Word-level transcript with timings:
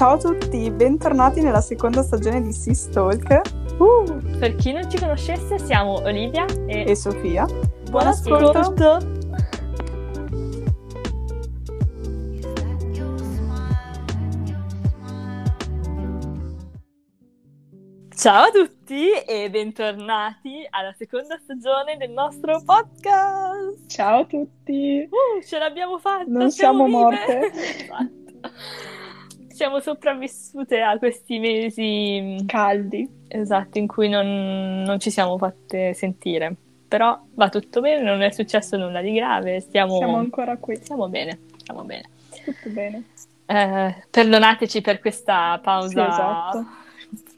Ciao 0.00 0.14
a 0.14 0.16
tutti, 0.16 0.70
bentornati 0.70 1.42
nella 1.42 1.60
seconda 1.60 2.02
stagione 2.02 2.40
di 2.40 2.54
Sea 2.54 2.72
Stalk 2.72 3.40
Uh, 3.76 4.38
per 4.38 4.56
chi 4.56 4.72
non 4.72 4.90
ci 4.90 4.98
conoscesse, 4.98 5.58
siamo 5.58 6.00
Olivia 6.04 6.46
e, 6.66 6.88
e 6.88 6.96
Sofia. 6.96 7.44
Buon 7.90 8.06
ascolto! 8.06 8.96
Ciao 18.16 18.44
a 18.44 18.50
tutti 18.50 19.10
e 19.10 19.50
bentornati 19.50 20.66
alla 20.70 20.94
seconda 20.96 21.36
stagione 21.36 21.98
del 21.98 22.12
nostro 22.12 22.62
podcast. 22.64 23.86
Ciao 23.86 24.20
a 24.20 24.24
tutti. 24.24 25.06
Uh, 25.10 25.42
ce 25.42 25.58
l'abbiamo 25.58 25.98
fatta. 25.98 26.24
Non 26.26 26.50
siamo, 26.50 26.86
vive. 26.86 26.96
morte. 26.96 27.52
esatto. 27.52 28.89
Siamo 29.60 29.78
sopravvissute 29.80 30.80
a 30.80 30.96
questi 30.96 31.38
mesi 31.38 32.44
Caldi. 32.46 33.06
esatto 33.28 33.76
in 33.76 33.86
cui 33.86 34.08
non, 34.08 34.80
non 34.86 34.98
ci 34.98 35.10
siamo 35.10 35.36
fatte 35.36 35.92
sentire. 35.92 36.56
Però 36.88 37.20
va 37.34 37.50
tutto 37.50 37.82
bene, 37.82 38.00
non 38.02 38.22
è 38.22 38.30
successo 38.30 38.78
nulla 38.78 39.02
di 39.02 39.12
grave, 39.12 39.60
stiamo, 39.60 39.98
Siamo 39.98 40.16
ancora 40.16 40.56
qui. 40.56 40.76
stiamo 40.76 41.10
bene, 41.10 41.40
stiamo 41.58 41.82
bene. 41.84 42.08
Tutto 42.42 42.70
bene. 42.70 43.04
Eh, 43.44 44.04
perdonateci 44.08 44.80
per 44.80 44.98
questa 44.98 45.58
pausa 45.62 46.04
Sì, 46.04 46.10
esatto. 46.10 46.66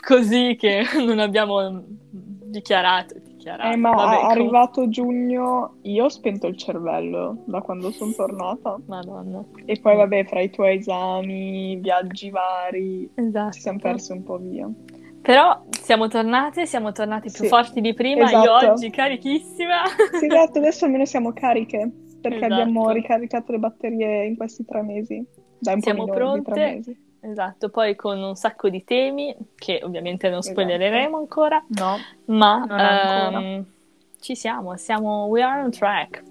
così 0.01 0.55
che 0.57 0.85
non 1.05 1.19
abbiamo 1.19 1.83
dichiarato. 1.89 3.17
Dichiarato. 3.43 3.73
Eh, 3.73 3.77
ma 3.77 3.91
Vabbè, 3.91 4.25
arrivato 4.25 4.89
giugno, 4.89 5.75
io 5.83 6.05
ho 6.05 6.09
spento 6.09 6.47
il 6.47 6.57
cervello 6.57 7.43
da 7.47 7.61
quando 7.61 7.91
sono 7.91 8.13
tornata. 8.13 8.79
Madonna. 8.87 9.45
E 9.65 9.79
poi 9.81 9.97
vabbè, 9.97 10.25
fra 10.25 10.41
i 10.41 10.51
tuoi 10.51 10.77
esami, 10.77 11.77
viaggi 11.77 12.31
vari, 12.31 13.11
Esatto. 13.15 13.53
ci 13.53 13.61
siamo 13.61 13.79
persi 13.79 14.13
un 14.13 14.23
po' 14.23 14.39
via. 14.39 14.71
Però 15.21 15.63
siamo 15.71 16.09
tornate, 16.09 16.67
siamo 16.67 16.91
tornate 16.93 17.31
più 17.31 17.45
Sì, 17.45 17.49
forti 17.49 17.81
di 17.81 17.95
prima. 17.95 18.23
Io 18.31 18.43
esatto. 18.57 18.73
oggi 18.73 18.91
carichissima. 18.91 19.83
Sì, 20.19 20.27
esatto, 20.27 20.59
adesso 20.59 20.85
almeno 20.85 21.05
siamo 21.05 21.33
cariche, 21.33 21.91
perché 22.21 22.39
Esatto. 22.39 22.53
abbiamo 22.55 22.91
ricaricato 22.91 23.53
le 23.53 23.59
batterie 23.59 24.25
in 24.27 24.37
questi 24.37 24.65
tre 24.65 24.83
mesi. 24.83 25.25
Dai, 25.59 25.75
un 25.75 25.81
Siamo 25.81 26.07
po' 26.07 26.13
minori 26.13 26.39
di 26.41 26.45
tre 26.45 26.55
pronte. 26.55 26.75
mesi. 26.75 27.11
Esatto, 27.25 27.69
poi 27.69 27.95
con 27.95 28.21
un 28.21 28.35
sacco 28.35 28.69
di 28.69 28.83
temi 28.83 29.35
che 29.55 29.81
ovviamente 29.85 30.29
non 30.29 30.39
Esatto. 30.41 30.61
spoilereremo 30.61 31.17
ancora, 31.17 31.63
No, 31.69 31.97
ma 32.27 32.59
Non 32.67 32.81
ancora. 32.81 33.39
ehm, 33.41 33.65
ci 34.21 34.35
siamo, 34.35 34.77
siamo, 34.77 35.27
we 35.27 35.41
are 35.41 35.63
on 35.63 35.71
track. 35.71 36.23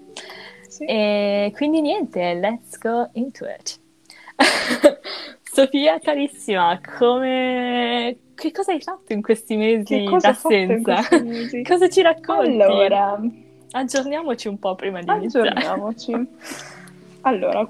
sì. 0.68 0.84
E 0.84 1.50
quindi 1.54 1.80
niente, 1.80 2.34
let's 2.34 2.78
go 2.78 3.08
into 3.14 3.46
it. 3.46 3.80
Sofia, 5.42 5.98
carissima, 5.98 6.78
come... 6.98 8.16
che 8.34 8.50
cosa 8.52 8.72
hai 8.72 8.80
fatto 8.80 9.12
in 9.12 9.22
questi 9.22 9.56
mesi 9.56 10.04
d'assenza? 10.20 11.00
mesi? 11.22 11.62
cosa 11.68 11.88
ci 11.88 12.02
racconti? 12.02 12.50
Allora, 12.62 13.20
Aggiorniamoci 13.74 14.48
un 14.48 14.58
po' 14.58 14.74
prima 14.74 15.00
di 15.00 15.10
iniziare. 15.10 15.48
aggiorniamoci. 15.48 16.12
Allora, 17.24 17.66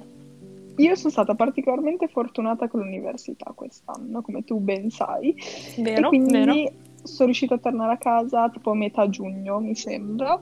io 0.77 0.95
sono 0.95 1.11
stata 1.11 1.35
particolarmente 1.35 2.09
fortunata 2.09 2.69
con 2.69 2.81
l'università 2.81 3.53
quest'anno, 3.55 4.23
come 4.23 4.45
tu 4.45 4.59
ben 4.59 4.91
sai, 4.91 5.35
Vero, 5.79 6.07
e 6.07 6.09
quindi 6.09 6.33
vero. 6.33 6.55
sono 7.03 7.27
riuscita 7.27 7.55
a 7.55 7.59
tornare 7.59 7.93
a 7.93 7.99
casa 7.99 8.49
tipo 8.51 8.71
a 8.71 8.75
metà 8.75 9.09
giugno, 9.09 9.61
mi 9.61 9.75
sembra, 9.75 10.41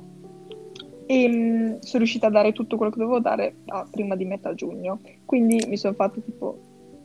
e 1.06 1.28
mm, 1.28 1.66
sono 1.80 1.98
riuscita 1.98 2.28
a 2.28 2.30
dare 2.30 2.52
tutto 2.52 2.76
quello 2.76 2.92
che 2.92 2.98
dovevo 2.98 3.18
dare 3.18 3.56
a- 3.66 3.86
prima 3.90 4.14
di 4.14 4.24
metà 4.24 4.54
giugno. 4.54 5.00
Quindi 5.24 5.64
mi 5.66 5.76
sono 5.76 5.94
fatta 5.94 6.20
tipo 6.20 6.58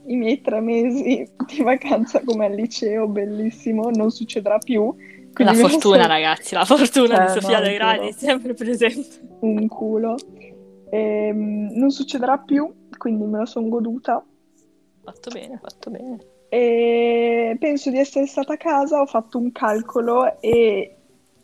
i 0.08 0.16
miei 0.16 0.42
tre 0.42 0.62
mesi 0.62 1.26
di 1.52 1.64
vacanza 1.64 2.22
come 2.23 2.46
al 2.46 2.53
liceo, 2.53 3.08
bellissimo, 3.08 3.90
non 3.90 4.12
succederà 4.12 4.59
più. 4.59 4.94
La 5.38 5.53
fortuna, 5.53 5.80
sono- 5.80 6.07
ragazzi, 6.07 6.53
la 6.53 6.63
fortuna 6.66 7.16
Cioè, 7.16 7.25
di 7.25 7.31
Sofia 7.42 7.57
no, 7.59 7.66
De 7.66 7.74
Gradi 7.74 8.07
è 8.07 8.12
sempre 8.12 8.53
presente. 8.53 9.07
un 9.40 9.68
culo. 9.68 10.16
Ehm, 10.92 11.72
non 11.74 11.90
succederà 11.90 12.38
più, 12.38 12.72
quindi 12.97 13.23
me 13.25 13.39
la 13.39 13.45
sono 13.45 13.69
goduta. 13.69 14.23
Fatto 15.03 15.29
bene, 15.31 15.59
fatto 15.61 15.89
bene. 15.89 16.17
E 16.50 17.57
penso 17.59 17.89
di 17.89 17.97
essere 17.97 18.28
stata 18.28 18.53
a 18.53 18.57
casa, 18.57 19.01
ho 19.01 19.06
fatto 19.06 19.38
un 19.38 19.51
calcolo 19.51 20.39
e 20.41 20.95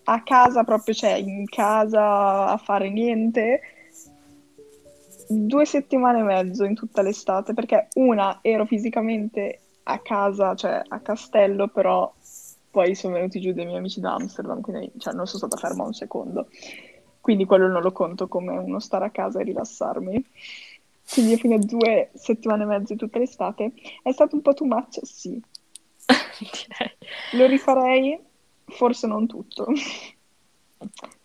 a 0.03 0.23
casa, 0.23 0.63
proprio, 0.63 0.94
cioè 0.94 1.13
in 1.13 1.45
casa 1.45 2.47
a 2.47 2.57
fare 2.57 2.89
niente, 2.89 3.62
due 5.28 5.66
settimane 5.66 6.19
e 6.19 6.23
mezzo 6.23 6.63
in 6.63 6.75
tutta 6.75 7.01
l'estate, 7.01 7.53
perché 7.53 7.88
una 7.95 8.39
ero 8.41 8.66
fisicamente 8.66 9.59
a 9.83 10.00
casa, 10.00 10.56
cioè 10.56 10.81
a 10.88 11.00
Castello, 11.00 11.68
però 11.68 12.12
poi 12.69 12.95
sono 12.95 13.16
venuti 13.16 13.41
giù 13.41 13.51
dei 13.51 13.66
miei 13.66 13.78
amici 13.78 14.00
da 14.00 14.13
Amsterdam, 14.13 14.62
quindi 14.62 14.91
cioè, 14.97 15.13
non 15.13 15.28
sono 15.28 15.47
stata 15.47 15.57
ferma 15.57 15.83
un 15.83 15.94
secondo. 15.94 16.47
Quindi 17.19 17.45
quello 17.45 17.68
non 17.68 17.81
lo 17.83 17.91
conto 17.91 18.28
come 18.28 18.57
uno 18.57 18.79
stare 18.79 19.06
a 19.06 19.12
casa 19.12 19.39
e 19.39 19.44
rilassarmi. 19.44 20.25
Quindi 21.12 21.38
fino 21.38 21.56
a 21.56 21.60
due 21.60 22.10
settimane 22.14 22.64
e 22.64 22.66
mezzo 22.68 22.96
tutta 22.96 23.20
l'estate. 23.20 23.72
È 24.02 24.12
stato 24.12 24.36
un 24.36 24.42
po' 24.42 24.54
too 24.54 24.68
much, 24.68 25.00
sì. 25.04 25.42
Direi. 26.40 26.98
Lo 27.32 27.46
rifarei, 27.48 28.20
forse 28.66 29.08
non 29.08 29.28
tutto. 29.28 29.68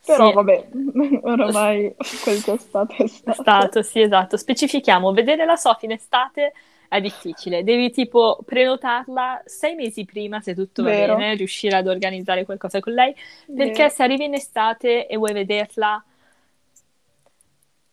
Però 0.04 0.26
Sì. 0.28 0.32
vabbè, 0.32 0.68
oramai 1.22 1.94
quel 2.22 2.42
che 2.42 2.52
è 2.52 2.58
stato 2.58 2.94
è 2.94 3.02
È 3.04 3.06
stato. 3.06 3.42
stato, 3.42 3.82
sì, 3.82 4.00
esatto. 4.00 4.36
Specifichiamo, 4.36 5.12
vedere 5.12 5.44
la 5.44 5.56
Sofia 5.56 5.88
in 5.88 5.94
estate 5.94 6.52
è 6.88 7.00
difficile. 7.00 7.64
Devi 7.64 7.90
tipo 7.90 8.38
prenotarla 8.44 9.42
sei 9.44 9.74
mesi 9.74 10.04
prima, 10.04 10.40
se 10.40 10.54
tutto 10.54 10.82
va 10.82 10.90
bene, 10.90 11.34
riuscire 11.34 11.76
ad 11.76 11.88
organizzare 11.88 12.44
qualcosa 12.44 12.78
con 12.80 12.92
lei, 12.92 13.14
perché 13.54 13.82
Vero. 13.82 13.88
se 13.88 14.02
arrivi 14.04 14.24
in 14.26 14.34
estate 14.34 15.06
e 15.08 15.16
vuoi 15.16 15.32
vederla, 15.32 16.02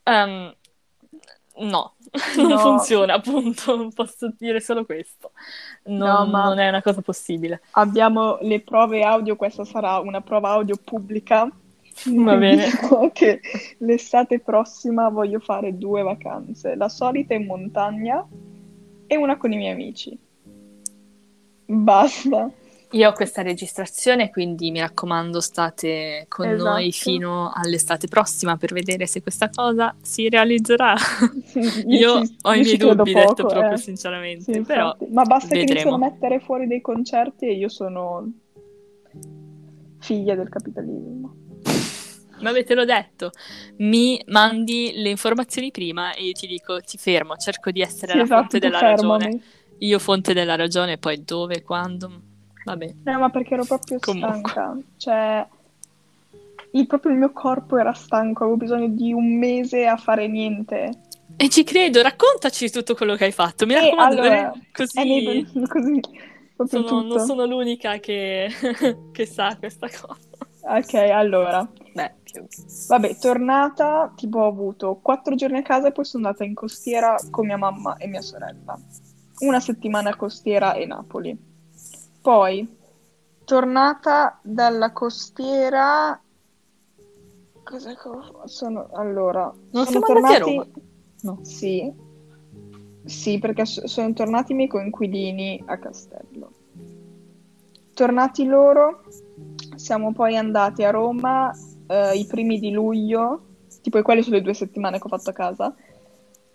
ehm, 0.03 0.53
no, 1.59 1.93
non 2.37 2.47
No. 2.47 2.57
funziona, 2.57 3.13
appunto. 3.15 3.89
Posso 3.93 4.31
dire 4.37 4.59
solo 4.59 4.85
questo. 4.85 5.31
Non, 5.85 5.97
No, 5.97 6.25
ma- 6.25 6.45
non 6.45 6.59
è 6.59 6.67
una 6.69 6.81
cosa 6.81 7.01
possibile. 7.01 7.61
Abbiamo 7.71 8.37
le 8.41 8.61
prove 8.61 9.03
audio, 9.03 9.35
questa 9.35 9.63
sarà 9.65 9.99
una 9.99 10.21
prova 10.21 10.49
audio 10.51 10.75
pubblica. 10.83 11.43
Va 12.05 12.35
bene. 12.37 12.65
Dico 12.69 13.11
che 13.13 13.39
l'estate 13.79 14.39
prossima 14.39 15.09
voglio 15.09 15.39
fare 15.39 15.77
due 15.77 16.01
vacanze, 16.01 16.75
la 16.75 16.89
solita 16.89 17.33
in 17.35 17.45
montagna 17.45 18.25
e 19.05 19.15
una 19.15 19.37
con 19.37 19.51
i 19.53 19.57
miei 19.57 19.73
amici. 19.73 20.17
Basta. 21.65 22.49
Io 22.93 23.09
ho 23.09 23.13
questa 23.13 23.41
registrazione, 23.41 24.29
quindi 24.29 24.69
mi 24.69 24.79
raccomando, 24.79 25.41
state 25.41 26.25
con 26.29 26.47
Esatto. 26.47 26.69
noi 26.69 26.91
fino 26.91 27.51
all'estate 27.51 28.07
prossima 28.07 28.55
per 28.55 28.71
vedere 28.71 29.07
se 29.07 29.21
questa 29.23 29.49
cosa 29.49 29.95
si 30.01 30.29
realizzerà. 30.29 30.95
Io 31.87 32.23
ci- 32.25 32.35
ho 32.41 32.53
i 32.53 32.61
miei 32.61 32.77
dubbi, 32.77 33.13
detto 33.13 33.35
poco, 33.43 33.47
proprio 33.47 33.73
eh. 33.73 33.77
sinceramente, 33.77 34.53
Sì, 34.53 34.61
però. 34.61 34.95
Ma 35.09 35.23
basta 35.23 35.47
che 35.47 35.59
vedremo. 35.61 35.71
iniziano 35.79 35.95
a 35.95 36.09
mettere 36.09 36.39
fuori 36.39 36.67
dei 36.67 36.81
concerti 36.81 37.47
e 37.47 37.53
io 37.53 37.67
sono 37.67 38.31
figlia 39.99 40.35
del 40.35 40.49
capitalismo. 40.49 41.35
vabbè, 42.41 42.63
te 42.63 42.75
l'ho 42.75 42.85
detto, 42.85 43.31
mi 43.77 44.21
mandi 44.27 44.91
le 44.95 45.09
informazioni 45.09 45.71
prima 45.71 46.13
e 46.13 46.25
io 46.25 46.33
ti 46.33 46.45
dico, 46.45 46.79
ti 46.81 46.97
fermo, 46.99 47.37
cerco 47.37 47.71
di 47.71 47.81
essere 47.81 48.11
Sì, 48.11 48.17
la 48.19 48.23
esatto, 48.23 48.39
fonte 48.41 48.59
della 48.59 48.77
fermami. 48.77 49.23
ragione. 49.23 49.43
Io 49.79 49.97
fonte 49.99 50.33
della 50.33 50.55
ragione, 50.55 50.97
poi 50.99 51.23
dove, 51.23 51.63
quando, 51.63 52.21
vabbè. 52.63 52.93
No, 53.03 53.19
ma 53.19 53.29
perché 53.29 53.53
ero 53.53 53.65
proprio 53.65 53.99
Comunque. 53.99 54.49
stanca. 54.51 54.77
Cioè, 54.97 55.47
il- 56.71 56.87
proprio 56.87 57.11
il 57.11 57.17
mio 57.17 57.31
corpo 57.31 57.77
era 57.77 57.93
stanco, 57.93 58.43
avevo 58.43 58.57
bisogno 58.57 58.87
di 58.87 59.13
un 59.13 59.37
mese 59.37 59.85
a 59.85 59.97
fare 59.97 60.27
niente. 60.27 60.91
E 61.35 61.49
ci 61.49 61.63
credo, 61.63 62.01
raccontaci 62.01 62.69
tutto 62.69 62.93
quello 62.95 63.15
che 63.15 63.25
hai 63.25 63.31
fatto, 63.31 63.65
mi 63.65 63.73
E 63.73 63.79
raccomando, 63.79 64.21
allora, 64.21 64.51
così... 64.71 64.99
è 64.99 65.03
nei- 65.03 65.47
così, 65.67 65.99
Sono- 66.65 67.01
non 67.01 67.19
sono 67.19 67.45
l'unica 67.45 67.97
che, 67.97 68.49
che 69.11 69.25
sa 69.25 69.55
questa 69.57 69.87
cosa. 69.89 70.17
Ok, 70.65 70.93
allora, 70.93 71.67
Beh, 71.93 72.13
vabbè, 72.87 73.17
tornata, 73.17 74.13
tipo 74.15 74.39
ho 74.39 74.47
avuto 74.47 74.99
quattro 75.01 75.35
giorni 75.35 75.57
a 75.57 75.61
casa 75.61 75.87
e 75.87 75.91
poi 75.91 76.05
sono 76.05 76.25
andata 76.27 76.43
in 76.45 76.53
costiera 76.53 77.17
con 77.29 77.45
mia 77.47 77.57
mamma 77.57 77.97
e 77.97 78.07
mia 78.07 78.21
sorella. 78.21 78.79
Una 79.39 79.59
settimana 79.59 80.11
a 80.11 80.15
costiera 80.15 80.73
e 80.73 80.85
Napoli. 80.85 81.37
Poi, 82.23 82.77
tornata 83.43 84.39
dalla 84.41 84.93
costiera... 84.93 86.17
Ho- 87.65 88.47
sono... 88.47 88.87
Allora, 88.93 89.53
Non 89.71 89.85
sono 89.85 90.05
andati 90.05 90.33
a 90.33 90.39
tornati... 90.39 90.55
Roma? 90.55 90.67
No. 91.23 91.39
Sì. 91.43 91.93
Sì, 93.03 93.39
perché 93.39 93.65
so- 93.65 93.85
sono 93.89 94.13
tornati 94.13 94.53
i 94.53 94.55
miei 94.55 94.69
coinquilini 94.69 95.63
a 95.65 95.77
Castello. 95.77 96.51
Tornati 97.93 98.45
loro, 98.45 99.03
siamo 99.75 100.13
poi 100.13 100.37
andati 100.37 100.85
a 100.85 100.91
Roma 100.91 101.53
eh, 101.87 102.15
i 102.15 102.25
primi 102.25 102.57
di 102.57 102.71
luglio, 102.71 103.47
tipo 103.81 104.01
quelle 104.01 104.23
sono 104.23 104.37
le 104.37 104.41
due 104.41 104.53
settimane 104.53 104.97
che 104.97 105.03
ho 105.03 105.09
fatto 105.09 105.29
a 105.29 105.33
casa. 105.33 105.75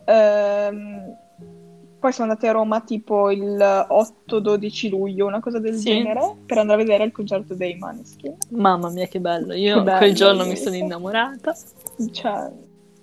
Ehm, 0.06 1.27
poi 1.98 2.12
siamo 2.12 2.30
andati 2.30 2.46
a 2.46 2.52
Roma 2.52 2.80
tipo 2.80 3.30
il 3.30 3.56
8-12 3.56 4.88
luglio, 4.90 5.26
una 5.26 5.40
cosa 5.40 5.58
del 5.58 5.74
Sì. 5.74 5.84
genere, 5.90 6.36
per 6.46 6.58
andare 6.58 6.80
a 6.80 6.84
vedere 6.84 7.04
il 7.04 7.12
concerto 7.12 7.54
dei 7.54 7.76
Maneskin. 7.76 8.36
Mamma 8.50 8.90
mia, 8.90 9.06
che 9.06 9.20
bello. 9.20 9.52
Io 9.54 9.76
Che 9.78 9.82
bello, 9.82 9.98
quel 9.98 10.14
giorno 10.14 10.44
mi 10.46 10.56
sono 10.56 10.76
innamorata. 10.76 11.54
Cioè, 12.12 12.50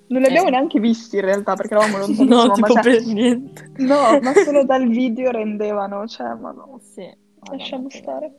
non 0.08 0.22
li 0.22 0.28
abbiamo 0.28 0.48
Eh. 0.48 0.52
neanche 0.52 0.80
visti 0.80 1.16
in 1.18 1.24
realtà 1.24 1.56
perché 1.56 1.74
eravamo 1.74 1.98
lontanissimo, 1.98 2.30
No, 2.36 2.46
ma 2.48 2.54
tipo 2.54 2.68
cioè- 2.74 2.82
per 2.84 3.06
niente. 3.06 3.72
no, 3.78 4.20
ma 4.22 4.34
solo 4.46 4.64
dal 4.64 4.88
video 4.88 5.32
rendevano, 5.32 6.08
cioè, 6.08 6.34
ma 6.36 6.52
no, 6.52 6.80
Sì. 6.82 7.24
Lasciamo 7.52 7.90
stare. 7.90 8.34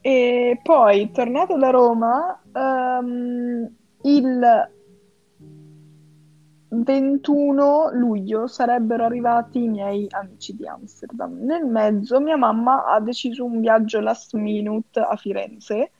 E 0.00 0.60
poi, 0.62 1.10
tornato 1.10 1.56
da 1.58 1.70
Roma, 1.70 2.40
ehm, 2.54 3.68
il 4.02 4.70
21 6.70 7.90
luglio 7.92 8.46
sarebbero 8.46 9.04
arrivati 9.04 9.62
i 9.62 9.68
miei 9.68 10.06
amici 10.10 10.54
di 10.54 10.66
Amsterdam. 10.66 11.38
Nel 11.44 11.64
mezzo 11.64 12.20
mia 12.20 12.36
mamma 12.36 12.84
ha 12.84 13.00
deciso 13.00 13.44
un 13.44 13.60
viaggio 13.60 14.00
last 14.00 14.34
minute 14.34 15.00
a 15.00 15.16
Firenze, 15.16 15.90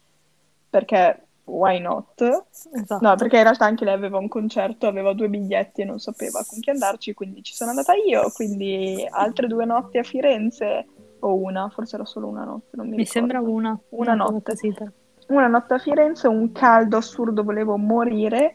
perché 0.69 1.23
why 1.45 1.81
not? 1.81 2.21
Esatto. 2.21 2.99
No, 3.01 3.15
perché 3.17 3.37
in 3.37 3.43
realtà 3.45 3.65
anche 3.65 3.85
lei 3.85 3.95
aveva 3.95 4.19
un 4.19 4.29
concerto, 4.29 4.87
aveva 4.87 5.15
due 5.15 5.29
biglietti 5.29 5.81
e 5.81 5.85
non 5.85 5.99
sapeva 5.99 6.45
con 6.47 6.61
chi 6.61 6.71
andarci, 6.71 7.15
quindi 7.15 7.43
ci 7.43 7.55
sono 7.55 7.71
andata 7.71 7.95
io, 7.95 8.31
quindi 8.35 9.07
altre 9.09 9.47
due 9.47 9.65
notti 9.65 9.99
a 9.99 10.03
Firenze, 10.03 10.87
o 11.21 11.35
una, 11.35 11.69
forse 11.71 11.97
era 11.97 12.05
solo 12.05 12.29
una 12.29 12.45
notte, 12.45 12.77
non 12.77 12.89
mi, 12.89 12.97
Mi 12.97 13.07
sembra 13.07 13.41
una. 13.41 13.79
Una 13.91 14.17
cosa 14.17 14.31
notte. 14.31 14.53
così, 14.53 14.73
però. 14.73 14.91
Una 15.29 15.47
notte 15.47 15.75
a 15.75 15.79
Firenze, 15.79 16.27
un 16.29 16.53
caldo 16.53 16.97
assurdo, 16.97 17.43
volevo 17.43 17.77
morire. 17.77 18.53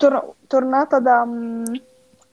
Tor- 0.00 0.36
tornata 0.46 0.98
da, 0.98 1.26
mm, 1.26 1.64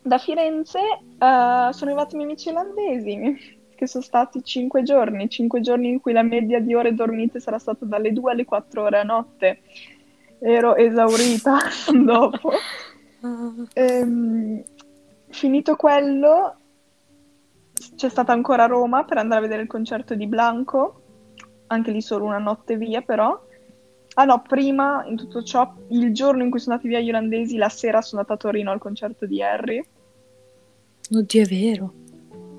da 0.02 0.18
Firenze, 0.18 0.80
eh, 0.80 1.70
sono 1.74 1.92
arrivati 1.92 2.14
i 2.14 2.18
miei 2.18 2.30
amici 2.30 2.48
olandesi, 2.48 3.36
che 3.76 3.88
sono 3.88 4.06
stati 4.06 4.42
cinque 4.42 4.84
giorni, 4.84 5.28
cinque 5.28 5.60
giorni 5.60 5.90
in 5.90 6.00
cui 6.00 6.14
la 6.14 6.24
media 6.24 6.62
di 6.62 6.74
ore 6.74 6.94
dormite 6.94 7.42
sarà 7.42 7.60
stata 7.60 7.84
dalle 7.84 8.14
2 8.14 8.32
alle 8.32 8.46
4 8.46 8.84
ore 8.84 9.00
a 9.00 9.04
notte. 9.04 9.60
Ero 10.40 10.78
esaurita 10.78 11.58
dopo. 12.06 12.52
Ehm, 13.74 14.64
finito 15.28 15.76
quello, 15.76 16.56
c'è 17.98 18.08
stata 18.08 18.32
ancora 18.32 18.66
Roma 18.66 19.04
per 19.04 19.18
andare 19.18 19.40
a 19.40 19.44
vedere 19.44 19.64
il 19.64 19.68
concerto 19.68 20.16
di 20.16 20.28
Blanco, 20.28 21.02
anche 21.68 21.92
lì 21.92 22.02
solo 22.02 22.24
una 22.24 22.38
notte 22.38 22.78
via 22.78 23.02
però. 23.02 23.46
Ah 24.20 24.26
no, 24.26 24.42
prima 24.42 25.06
in 25.06 25.16
tutto 25.16 25.44
ciò, 25.44 25.72
il 25.90 26.12
giorno 26.12 26.42
in 26.42 26.50
cui 26.50 26.60
sono 26.60 26.74
andati 26.74 26.90
via 26.90 27.00
gli 27.00 27.10
olandesi, 27.10 27.56
la 27.56 27.70
sera 27.70 28.02
sono 28.02 28.22
andata 28.22 28.34
a 28.34 28.50
Torino 28.50 28.72
al 28.72 28.80
concerto 28.80 29.28
di 29.28 29.44
Harry. 29.44 29.84
Oddio, 31.12 31.44
è 31.44 31.46
vero. 31.46 31.94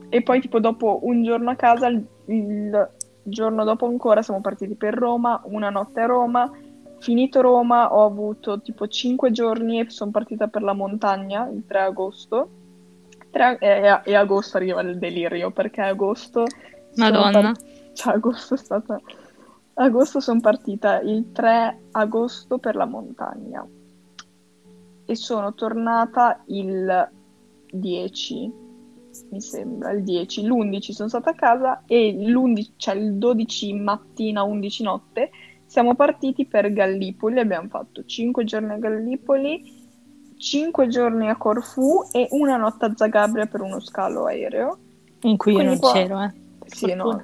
E 0.08 0.22
poi 0.22 0.40
tipo 0.40 0.60
dopo 0.60 1.00
un 1.02 1.24
giorno 1.24 1.50
a 1.50 1.56
casa, 1.56 1.88
il, 1.88 2.06
il 2.26 2.88
giorno 3.24 3.64
dopo 3.64 3.86
ancora 3.86 4.22
siamo 4.22 4.40
partiti 4.40 4.76
per 4.76 4.94
Roma, 4.94 5.40
una 5.46 5.68
notte 5.68 6.00
a 6.00 6.06
Roma. 6.06 6.48
Finito 7.00 7.40
Roma 7.40 7.92
ho 7.92 8.04
avuto 8.04 8.60
tipo 8.60 8.86
5 8.86 9.32
giorni 9.32 9.80
e 9.80 9.90
sono 9.90 10.12
partita 10.12 10.46
per 10.46 10.62
la 10.62 10.74
montagna 10.74 11.48
il 11.48 11.64
3 11.66 11.80
agosto. 11.80 12.50
Tre- 13.30 13.58
e, 13.58 14.00
e 14.04 14.14
agosto 14.14 14.58
arriva 14.58 14.80
il 14.82 14.96
delirio 14.96 15.50
perché 15.50 15.80
agosto... 15.80 16.44
Madonna. 16.94 17.30
par- 17.40 17.56
cioè 17.94 18.14
agosto 18.14 18.54
è 18.54 18.58
stata... 18.58 19.00
Agosto 19.80 20.18
sono 20.18 20.40
partita 20.40 21.00
il 21.00 21.30
3 21.32 21.82
agosto 21.92 22.58
per 22.58 22.74
la 22.74 22.84
montagna 22.84 23.64
e 25.06 25.14
sono 25.14 25.54
tornata 25.54 26.42
il 26.46 27.08
10 27.70 28.66
mi 29.30 29.40
sembra, 29.40 29.90
il 29.90 30.04
10, 30.04 30.46
l'11 30.46 30.90
sono 30.92 31.08
stata 31.08 31.30
a 31.30 31.34
casa 31.34 31.82
e 31.86 32.12
l'11, 32.12 32.72
cioè 32.76 32.94
il 32.94 33.14
12 33.14 33.72
mattina, 33.74 34.42
11 34.42 34.82
notte, 34.82 35.30
siamo 35.66 35.94
partiti 35.94 36.46
per 36.46 36.72
Gallipoli, 36.72 37.40
abbiamo 37.40 37.68
fatto 37.68 38.04
5 38.04 38.44
giorni 38.44 38.72
a 38.72 38.76
Gallipoli, 38.76 39.76
5 40.36 40.88
giorni 40.88 41.28
a 41.28 41.36
Corfù 41.36 42.04
e 42.12 42.28
una 42.30 42.56
notte 42.56 42.84
a 42.84 42.92
Zagabria 42.94 43.46
per 43.46 43.60
uno 43.60 43.80
scalo 43.80 44.26
aereo. 44.26 44.78
In 45.22 45.36
cui 45.36 45.52
io 45.52 45.58
Quindi 45.58 45.80
non 45.80 45.80
qua- 45.80 45.92
c'ero, 45.92 46.22
eh. 46.22 46.32
Sì, 46.66 46.94
no. 46.94 47.22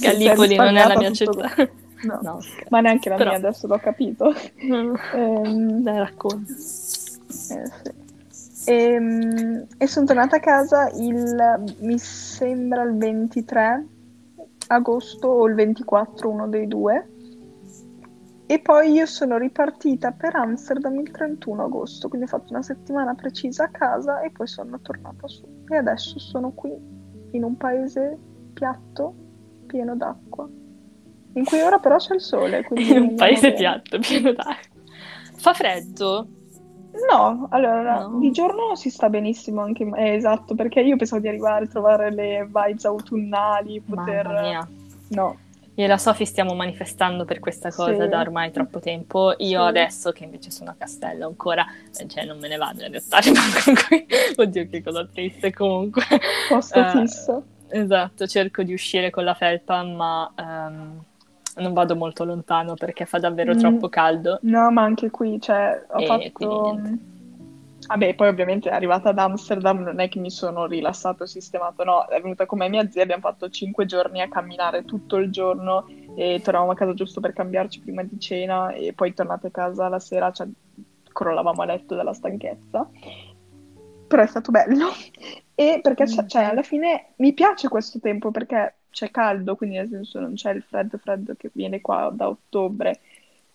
Gallipoli 0.00 0.56
non 0.56 0.76
è 0.76 0.86
la 0.86 0.96
mia 0.96 1.12
città. 1.12 1.48
No, 2.02 2.18
No, 2.22 2.38
ma 2.70 2.80
neanche 2.80 3.08
la 3.10 3.16
Però- 3.16 3.28
mia, 3.30 3.38
adesso 3.38 3.66
l'ho 3.66 3.78
capito. 3.78 4.32
Ehm, 4.56 5.82
Dai, 5.82 5.98
racconta. 5.98 6.50
eh, 6.52 6.56
sì. 8.30 8.70
Ehm, 8.70 9.66
E, 9.76 9.86
sono 9.86 10.06
tornata 10.06 10.36
a 10.36 10.40
casa 10.40 10.90
il, 10.94 11.74
mi 11.80 11.98
sembra 11.98 12.82
il 12.84 12.96
23 12.96 13.86
agosto 14.68 15.28
o 15.28 15.46
il 15.46 15.54
24, 15.54 16.28
uno 16.30 16.48
dei 16.48 16.66
due. 16.66 17.08
E 18.46 18.58
poi 18.60 18.92
io 18.92 19.06
sono 19.06 19.36
ripartita 19.36 20.10
per 20.10 20.34
Amsterdam 20.34 20.98
il 20.98 21.10
31 21.10 21.64
agosto, 21.64 22.08
quindi 22.08 22.26
ho 22.26 22.30
fatto 22.30 22.52
una 22.52 22.62
settimana 22.62 23.14
precisa 23.14 23.64
a 23.64 23.68
casa 23.68 24.20
e 24.22 24.30
poi 24.30 24.46
sono 24.48 24.80
tornata 24.80 25.28
su. 25.28 25.46
E 25.68 25.76
adesso 25.76 26.18
sono 26.18 26.50
qui, 26.52 26.72
in 27.32 27.44
un 27.44 27.56
paese 27.56 28.18
piatto, 28.52 29.14
pieno 29.70 29.94
d'acqua, 29.96 30.48
in 31.34 31.44
cui 31.44 31.60
ora 31.60 31.78
però 31.78 31.96
c'è 31.96 32.14
il 32.14 32.20
sole. 32.20 32.64
quindi 32.66 32.90
In 32.90 32.98
un 33.02 33.14
paese 33.14 33.52
piatto, 33.52 33.98
pieno 34.00 34.32
d'acqua. 34.32 34.56
Fa 35.36 35.54
freddo? 35.54 36.26
No, 37.08 37.46
allora, 37.50 38.00
No. 38.06 38.18
di 38.18 38.32
giorno 38.32 38.74
si 38.74 38.90
sta 38.90 39.08
benissimo 39.08 39.60
anche, 39.62 39.88
eh, 39.94 40.14
esatto, 40.14 40.54
perché 40.56 40.80
io 40.80 40.96
pensavo 40.96 41.20
di 41.22 41.28
arrivare 41.28 41.64
a 41.66 41.68
trovare 41.68 42.10
le 42.12 42.44
vibes 42.46 42.84
autunnali, 42.84 43.80
poter... 43.80 44.26
Mamma 44.26 44.40
mia. 44.40 44.68
No, 45.10 45.36
Io 45.76 45.84
e 45.84 45.88
la 45.88 45.98
Sofì 45.98 46.26
stiamo 46.26 46.52
manifestando 46.54 47.24
per 47.24 47.38
questa 47.38 47.70
cosa 47.72 48.02
Sì. 48.02 48.08
da 48.08 48.20
ormai 48.20 48.50
troppo 48.50 48.80
tempo. 48.80 49.32
Io 49.38 49.62
Sì. 49.62 49.68
adesso, 49.68 50.10
che 50.12 50.24
invece 50.24 50.50
sono 50.50 50.70
a 50.70 50.74
Castello 50.76 51.26
ancora, 51.26 51.64
eh, 51.96 52.06
cioè 52.08 52.24
non 52.26 52.38
me 52.38 52.48
ne 52.48 52.56
vado 52.56 52.82
in 52.84 52.90
realtà, 52.90 53.18
rimango 53.22 53.80
qui. 53.88 54.06
Oddio, 54.36 54.68
che 54.68 54.82
cosa 54.82 55.06
triste 55.06 55.52
comunque. 55.54 56.02
posto 56.48 56.80
Eh, 56.80 56.90
fisso. 56.90 57.42
Esatto, 57.70 58.26
cerco 58.26 58.62
di 58.62 58.72
uscire 58.72 59.10
con 59.10 59.24
la 59.24 59.34
felpa, 59.34 59.82
ma 59.82 60.32
ehm, 60.34 61.04
non 61.56 61.72
vado 61.72 61.96
molto 61.96 62.24
lontano 62.24 62.74
perché 62.74 63.06
fa 63.06 63.18
davvero 63.18 63.54
Mm. 63.54 63.58
troppo 63.58 63.88
caldo. 63.88 64.38
No, 64.42 64.70
ma 64.70 64.82
anche 64.82 65.10
qui, 65.10 65.40
cioè, 65.40 65.84
ho 65.90 65.98
E 65.98 66.06
fatto... 66.06 66.80
Vabbè, 67.86 68.14
poi 68.14 68.28
ovviamente 68.28 68.68
arrivata 68.68 69.08
ad 69.08 69.18
Amsterdam 69.18 69.80
non 69.80 69.98
è 69.98 70.08
che 70.08 70.20
mi 70.20 70.30
sono 70.30 70.66
rilassato 70.66 71.26
sistemato, 71.26 71.82
no, 71.82 72.04
è 72.06 72.20
venuta 72.20 72.46
con 72.46 72.58
me 72.58 72.68
mia 72.68 72.88
zia, 72.88 73.02
abbiamo 73.02 73.22
fatto 73.22 73.48
cinque 73.48 73.84
giorni 73.84 74.20
a 74.20 74.28
camminare 74.28 74.84
tutto 74.84 75.16
il 75.16 75.30
giorno 75.32 75.86
e 76.14 76.40
tornavamo 76.40 76.70
a 76.70 76.74
casa 76.76 76.94
giusto 76.94 77.20
per 77.20 77.32
cambiarci 77.32 77.80
prima 77.80 78.04
di 78.04 78.20
cena 78.20 78.70
e 78.70 78.92
poi 78.92 79.12
tornate 79.12 79.48
a 79.48 79.50
casa 79.50 79.88
la 79.88 79.98
sera, 79.98 80.30
cioè, 80.30 80.46
crollavamo 81.12 81.62
a 81.62 81.64
letto 81.64 81.96
dalla 81.96 82.12
stanchezza. 82.12 82.88
Però 84.06 84.22
è 84.22 84.26
stato 84.26 84.52
bello. 84.52 84.86
E 85.60 85.80
perché, 85.82 86.04
c'è- 86.04 86.24
cioè, 86.24 86.44
alla 86.44 86.62
fine 86.62 87.08
mi 87.16 87.34
piace 87.34 87.68
questo 87.68 88.00
tempo 88.00 88.30
perché 88.30 88.76
c'è 88.90 89.10
caldo, 89.10 89.56
quindi 89.56 89.76
nel 89.76 89.88
senso 89.88 90.18
non 90.18 90.32
c'è 90.32 90.52
il 90.52 90.62
freddo 90.62 90.96
freddo 90.96 91.34
che 91.36 91.50
viene 91.52 91.82
qua 91.82 92.10
da 92.10 92.28
ottobre. 92.30 93.00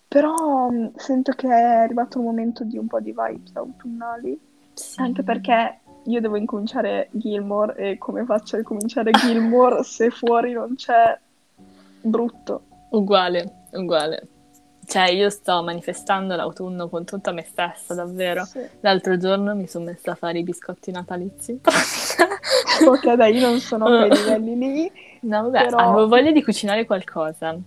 Però 0.06 0.68
mh, 0.70 0.92
sento 0.94 1.32
che 1.32 1.48
è 1.48 1.52
arrivato 1.52 2.18
il 2.18 2.24
momento 2.24 2.62
di 2.62 2.78
un 2.78 2.86
po' 2.86 3.00
di 3.00 3.10
vibes 3.12 3.56
autunnali, 3.56 4.38
Sì. 4.74 5.00
anche 5.00 5.24
perché 5.24 5.80
io 6.04 6.20
devo 6.20 6.36
incominciare 6.36 7.08
Gilmore 7.10 7.74
e 7.74 7.98
come 7.98 8.24
faccio 8.24 8.54
a 8.54 8.60
incominciare 8.60 9.10
Gilmore 9.10 9.82
se 9.82 10.10
fuori 10.10 10.52
non 10.52 10.76
c'è 10.76 11.18
brutto? 12.02 12.62
Uguale, 12.90 13.66
uguale. 13.72 14.28
Cioè, 14.86 15.10
io 15.10 15.30
sto 15.30 15.62
manifestando 15.62 16.36
l'autunno 16.36 16.88
con 16.88 17.04
tutta 17.04 17.32
me 17.32 17.42
stessa, 17.42 17.92
davvero. 17.94 18.44
Sì. 18.44 18.60
L'altro 18.80 19.16
giorno 19.16 19.54
mi 19.54 19.66
sono 19.66 19.86
messa 19.86 20.12
a 20.12 20.14
fare 20.14 20.38
i 20.38 20.42
biscotti 20.42 20.90
natalizi. 20.90 21.60
Ok, 22.86 23.14
dai, 23.14 23.34
io 23.36 23.48
non 23.48 23.58
sono 23.58 23.86
a 23.86 24.06
quei 24.06 24.10
livelli 24.10 24.56
lì. 24.58 24.92
No, 25.22 25.42
vabbè, 25.50 25.64
Però- 25.64 25.78
avevo 25.78 26.08
voglia 26.08 26.30
di 26.30 26.42
cucinare 26.44 26.84
qualcosa. 26.84 27.52
No, 27.52 27.62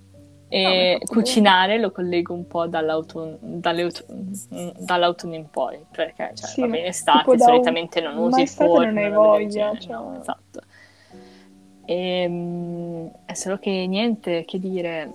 E 0.48 0.98
fatto 1.00 1.14
cucinare 1.14 1.78
lo 1.80 1.92
collego 1.92 2.34
un 2.34 2.48
po' 2.48 2.68
dall'autunno, 2.68 3.38
dall'autunno 4.78 5.36
in 5.36 5.50
poi, 5.50 5.80
perché 5.92 6.32
cioè, 6.36 6.48
Sì, 6.48 6.62
ma 6.66 6.78
in 6.78 6.86
estate 6.86 7.24
da 7.26 7.32
un- 7.32 7.40
solitamente 7.40 8.02
non 8.02 8.18
usi 8.18 8.46
forno, 8.48 8.86
non 8.86 8.98
hai 8.98 9.12
voglia, 9.12 9.78
cioè- 9.78 9.92
no, 9.94 10.18
esatto. 10.22 10.62
Ehm, 11.86 13.12
è 13.26 13.34
solo 13.34 13.58
che 13.58 13.86
niente, 13.88 14.46
che 14.46 14.60
dire, 14.60 15.10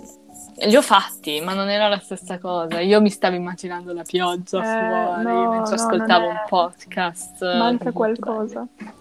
li 0.57 0.77
ho 0.77 0.83
fatti, 0.83 1.41
ma 1.41 1.55
non 1.55 1.69
era 1.69 1.89
la 1.89 1.99
stessa 1.99 2.39
cosa. 2.39 2.81
Io 2.81 3.01
mi 3.01 3.11
stavo 3.11 3.35
immaginando 3.37 3.93
la 3.93 4.03
pioggia 4.03 4.59
Eh, 4.61 4.63
fuori 4.63 5.23
no, 5.25 5.51
mentre 5.51 5.77
no, 5.77 5.83
ascoltavo 5.83 6.25
è- 6.27 6.29
un 6.31 6.43
podcast. 6.49 7.43
Manca 7.57 7.93
qualcosa. 7.93 8.67
bello. 8.77 8.93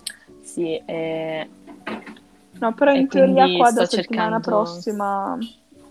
Sì, 0.42 0.76
e 0.86 1.50
No, 2.60 2.74
però 2.74 2.94
in 2.94 3.08
teoria 3.08 3.46
qua 3.58 3.72
da 3.72 3.86
sto 3.86 3.96
settimana 3.98 4.40
cercando- 4.40 4.64
prossima 4.64 5.38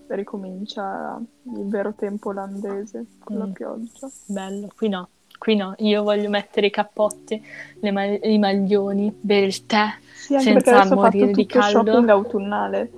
ricomincia 0.09 1.19
il 1.45 1.69
vero 1.69 1.92
tempo 1.95 2.28
olandese 2.31 3.04
con 3.25 3.38
la 3.38 3.47
Mm. 3.47 3.52
pioggia. 3.52 4.11
bello, 4.26 4.69
qui 4.75 4.88
no. 4.88 5.09
qui 5.38 5.57
no, 5.57 5.75
io 5.78 6.02
voglio 6.04 6.28
mettere 6.28 6.69
i 6.69 6.71
cappotti, 6.71 7.42
le 7.81 7.90
ma- 7.90 8.04
i 8.04 8.38
maglioni, 8.38 9.12
bere 9.21 9.47
il 9.47 9.66
tè 9.66 9.87
Sì, 10.14 10.38
senza 10.38 10.85
morire 10.95 11.33
di 11.33 11.47
tutto 11.47 11.61
shopping 11.62 11.85
caldo. 11.97 12.12
autunnale. 12.12 12.90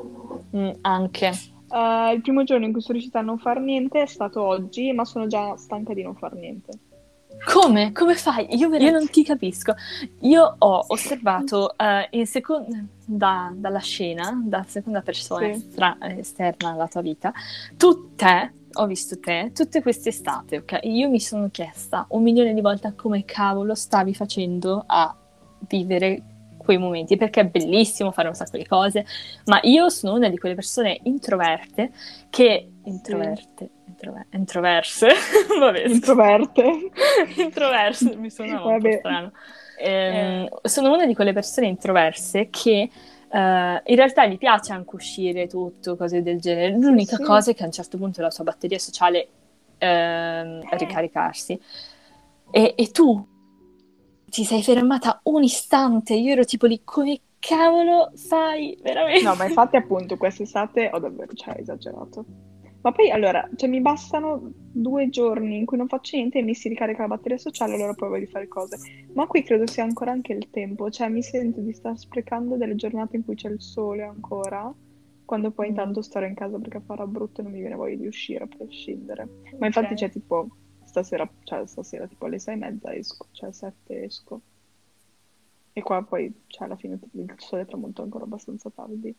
Mm, 0.54 0.70
anche. 0.82 1.32
Eh, 1.74 2.12
il 2.14 2.20
primo 2.20 2.44
giorno 2.44 2.64
in 2.66 2.72
cui 2.72 2.80
sono 2.80 2.92
riuscita 2.94 3.18
a 3.18 3.22
non 3.22 3.38
far 3.38 3.58
niente 3.60 4.02
è 4.02 4.06
stato 4.06 4.42
oggi, 4.42 4.92
ma 4.92 5.04
sono 5.04 5.26
già 5.26 5.56
stanca 5.56 5.92
di 5.92 6.02
non 6.02 6.14
far 6.14 6.34
niente. 6.34 6.72
Come? 7.52 7.90
Come 7.92 8.14
fai? 8.14 8.46
Io, 8.56 8.72
io 8.72 8.90
non 8.92 9.08
ti 9.10 9.24
capisco. 9.24 9.74
Io 10.20 10.54
ho 10.56 10.84
osservato 10.86 11.76
eh, 11.76 12.06
in 12.12 12.26
secon- 12.26 12.88
da- 13.04 13.52
dalla 13.54 13.80
scena, 13.80 14.40
da 14.44 14.64
seconda 14.66 15.02
persona 15.02 15.46
Sì. 15.46 15.50
estra- 15.50 15.96
esterna 16.16 16.70
alla 16.70 16.86
tua 16.86 17.00
vita, 17.00 17.32
tu 17.76 18.14
te, 18.14 18.52
ho 18.72 18.86
visto 18.86 19.18
te, 19.18 19.50
tutte 19.52 19.82
queste 19.82 20.10
estate, 20.10 20.58
ok? 20.58 20.78
Io 20.84 21.08
mi 21.08 21.18
sono 21.20 21.48
chiesta 21.50 22.06
un 22.10 22.22
milione 22.22 22.54
di 22.54 22.60
volte 22.60 22.94
come 22.96 23.24
cavolo 23.24 23.74
stavi 23.74 24.14
facendo 24.14 24.84
a 24.86 25.14
vivere 25.66 26.22
quei 26.64 26.78
momenti, 26.78 27.16
perché 27.16 27.42
è 27.42 27.44
bellissimo 27.46 28.10
fare 28.10 28.28
un 28.28 28.34
sacco 28.34 28.56
di 28.56 28.66
cose, 28.66 29.04
ma 29.44 29.60
io 29.62 29.88
sono 29.90 30.14
una 30.14 30.28
di 30.28 30.38
quelle 30.38 30.54
persone 30.56 30.98
introverte 31.04 31.90
che... 32.30 32.70
Introverte, 32.86 33.70
introver- 33.86 34.26
introverse, 34.34 35.08
vabbè, 35.58 35.86
Introverte. 35.86 36.90
introverse, 37.38 38.16
mi 38.16 38.30
suona 38.30 38.52
un 38.56 38.62
po' 38.62 38.68
Vabbè. 38.70 38.96
strano. 38.98 39.32
Ehm, 39.78 40.48
Sono 40.62 40.92
una 40.92 41.06
di 41.06 41.14
quelle 41.14 41.32
persone 41.32 41.66
introverse 41.68 42.48
che 42.50 42.88
eh, 43.30 43.82
in 43.84 43.96
realtà 43.96 44.26
gli 44.26 44.38
piace 44.38 44.72
anche 44.72 44.94
uscire 44.94 45.46
tutto, 45.46 45.96
cose 45.96 46.22
del 46.22 46.40
genere. 46.40 46.70
L'unica 46.76 47.16
Sì. 47.16 47.22
cosa 47.22 47.50
è 47.50 47.54
che 47.54 47.62
a 47.62 47.66
un 47.66 47.72
certo 47.72 47.96
punto 47.98 48.20
la 48.20 48.30
sua 48.30 48.44
batteria 48.44 48.78
sociale 48.78 49.28
ehm, 49.78 50.60
Eh. 50.70 50.76
ricaricarsi. 50.76 51.60
E, 52.50 52.74
e 52.76 52.90
tu 52.90 53.26
ti 54.34 54.44
sei 54.44 54.62
fermata 54.64 55.20
un 55.24 55.44
istante, 55.44 56.14
io 56.14 56.32
ero 56.32 56.44
tipo 56.44 56.66
lì, 56.66 56.80
come 56.82 57.20
cavolo 57.38 58.10
fai 58.16 58.76
veramente? 58.82 59.22
No, 59.22 59.36
ma 59.36 59.44
infatti 59.44 59.76
appunto 59.76 60.16
quest'estate 60.16 60.90
ho 60.92 60.98
davvero, 60.98 61.32
cioè, 61.34 61.54
esagerato. 61.60 62.24
Ma 62.80 62.90
poi 62.90 63.10
allora, 63.10 63.48
cioè 63.54 63.68
mi 63.68 63.80
bastano 63.80 64.50
due 64.72 65.08
giorni 65.08 65.56
in 65.56 65.64
cui 65.64 65.76
non 65.78 65.86
faccio 65.86 66.16
niente 66.16 66.38
e 66.38 66.42
mi 66.42 66.54
si 66.54 66.68
ricarica 66.68 67.02
la 67.02 67.08
batteria 67.08 67.38
sociale, 67.38 67.74
allora 67.74 67.94
poi 67.94 68.08
voglio 68.08 68.26
fare 68.26 68.48
cose. 68.48 68.78
Ma 69.14 69.26
qui 69.28 69.42
credo 69.44 69.66
sia 69.68 69.84
ancora 69.84 70.10
anche 70.10 70.32
il 70.32 70.50
tempo, 70.50 70.90
cioè 70.90 71.08
mi 71.08 71.22
sento 71.22 71.60
di 71.60 71.72
star 71.72 71.96
sprecando 71.96 72.56
delle 72.56 72.74
giornate 72.74 73.16
in 73.16 73.24
cui 73.24 73.36
c'è 73.36 73.48
il 73.48 73.60
sole 73.62 74.02
ancora, 74.02 74.70
quando 75.24 75.52
poi 75.52 75.66
Mm. 75.66 75.70
intanto 75.70 76.02
starò 76.02 76.26
in 76.26 76.34
casa 76.34 76.58
perché 76.58 76.82
farà 76.84 77.06
brutto 77.06 77.40
e 77.40 77.44
non 77.44 77.52
mi 77.52 77.60
viene 77.60 77.76
voglia 77.76 77.96
di 77.96 78.06
uscire 78.08 78.44
a 78.44 78.48
prescindere. 78.48 79.28
Ma 79.58 79.66
infatti 79.66 79.92
Ok. 79.92 79.98
c'è 80.00 80.10
tipo 80.10 80.48
stasera, 80.94 81.28
cioè 81.42 81.66
stasera 81.66 82.06
tipo 82.06 82.26
alle 82.26 82.38
sei 82.38 82.54
e 82.54 82.58
mezza 82.58 82.94
esco, 82.94 83.26
cioè 83.32 83.52
sette 83.52 84.04
esco. 84.04 84.40
E 85.72 85.82
qua 85.82 86.02
poi, 86.04 86.32
cioè 86.46 86.66
alla 86.66 86.76
fine 86.76 86.98
il 87.12 87.34
sole 87.38 87.66
tramonto 87.66 88.02
ancora 88.02 88.24
abbastanza 88.24 88.70
tardi. 88.70 89.12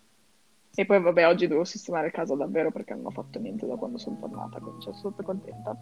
E 0.77 0.86
poi 0.86 1.01
vabbè, 1.01 1.27
oggi 1.27 1.48
devo 1.48 1.65
sistemare 1.65 2.12
casa 2.12 2.36
davvero 2.36 2.72
perché 2.72 2.94
non 2.94 3.08
ho 3.08 3.12
fatto 3.12 3.39
niente 3.39 3.65
da 3.65 3.75
quando 3.75 3.98
sono 3.98 4.17
tornata, 4.20 4.60
quindi 4.60 4.82
cioè, 4.82 4.94
sono 4.94 5.10
super 5.10 5.25
contenta. 5.25 5.77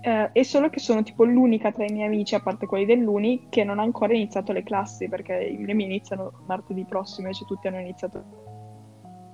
Eh, 0.00 0.30
e 0.32 0.44
solo 0.44 0.68
che 0.68 0.78
sono 0.78 1.02
tipo 1.02 1.24
l'unica 1.24 1.72
tra 1.72 1.84
i 1.84 1.92
miei 1.92 2.06
amici, 2.06 2.36
a 2.36 2.40
parte 2.40 2.66
quelli 2.66 2.84
dell'Uni, 2.84 3.46
che 3.48 3.64
non 3.64 3.78
ha 3.80 3.82
ancora 3.82 4.14
iniziato 4.14 4.52
le 4.52 4.62
classi, 4.62 5.08
perché 5.08 5.34
i 5.42 5.56
miei 5.56 5.82
iniziano 5.82 6.44
martedì 6.46 6.84
prossimo, 6.84 7.26
invece 7.26 7.44
tutti 7.46 7.66
hanno 7.66 7.80
iniziato. 7.80 8.24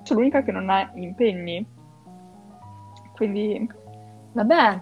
Sono 0.05 0.21
l'unica 0.21 0.43
che 0.43 0.53
non 0.53 0.71
ha 0.71 0.91
impegni. 0.95 1.67
Quindi, 3.15 3.69
Vabbè, 4.33 4.81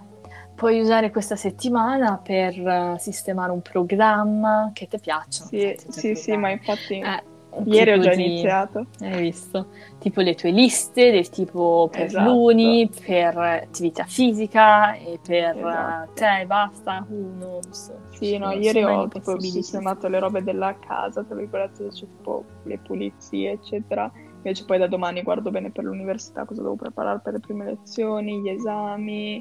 puoi 0.58 0.80
usare 0.80 1.10
questa 1.12 1.36
settimana 1.36 2.18
per 2.18 2.52
eh, 2.58 2.96
sistemare 2.98 3.52
un 3.52 3.62
programma 3.62 4.70
che 4.74 4.88
ti 4.88 4.98
piacciono. 4.98 5.48
sì, 5.48 5.74
tanti 5.76 5.92
sì, 5.92 6.14
sì, 6.16 6.36
ma 6.36 6.50
infatti 6.50 6.98
Eh, 6.98 7.22
ieri 7.64 7.92
ho 7.92 7.98
già 8.00 8.12
di- 8.14 8.24
iniziato. 8.24 8.86
Hai 9.00 9.20
visto? 9.20 9.68
Tipo 10.00 10.20
le 10.20 10.34
tue 10.34 10.50
liste 10.50 11.12
del 11.12 11.28
tipo 11.30 11.88
per 11.92 12.06
Esatto. 12.06 12.28
l'uni, 12.28 12.90
per 13.06 13.36
attività 13.38 14.02
fisica 14.02 14.94
e 14.94 15.20
per 15.24 15.56
eh, 15.56 15.60
Esatto. 15.60 16.12
te 16.14 16.44
basta 16.46 17.06
uno. 17.08 17.60
so- 17.70 17.96
Sì, 18.10 18.36
no, 18.36 18.50
ieri 18.50 18.82
ho 18.82 19.06
tipo 19.06 19.38
sistemato 19.38 20.08
le 20.08 20.18
robe 20.18 20.42
della 20.42 20.76
casa, 20.84 21.22
tra 21.22 21.36
virgolette, 21.36 21.92
cioè 21.92 22.08
tipo 22.16 22.44
le 22.64 22.78
pulizie, 22.78 23.52
eccetera. 23.52 24.10
Invece 24.38 24.64
poi 24.64 24.78
da 24.78 24.88
domani 24.88 25.22
guardo 25.22 25.50
bene 25.52 25.70
per 25.70 25.84
l'università 25.84 26.44
cosa 26.44 26.62
devo 26.62 26.74
preparare 26.74 27.20
per 27.22 27.34
le 27.34 27.40
prime 27.40 27.64
lezioni, 27.64 28.40
gli 28.40 28.48
esami, 28.48 29.40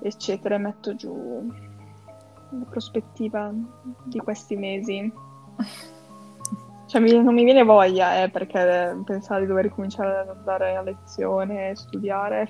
eccetera, 0.00 0.54
e 0.54 0.58
metto 0.58 0.94
giù 0.94 1.46
la 2.50 2.64
prospettiva 2.70 3.52
di 4.04 4.18
questi 4.20 4.56
mesi. 4.56 5.12
Cioè, 6.86 7.00
mi- 7.00 7.20
non 7.22 7.34
mi 7.34 7.42
viene 7.44 7.64
voglia, 7.64 8.22
eh, 8.22 8.30
perché 8.30 8.96
pensare 9.04 9.40
di 9.40 9.46
dover 9.48 9.64
ricominciare 9.64 10.18
ad 10.20 10.28
andare 10.28 10.76
a 10.76 10.82
lezione, 10.82 11.74
studiare, 11.74 12.48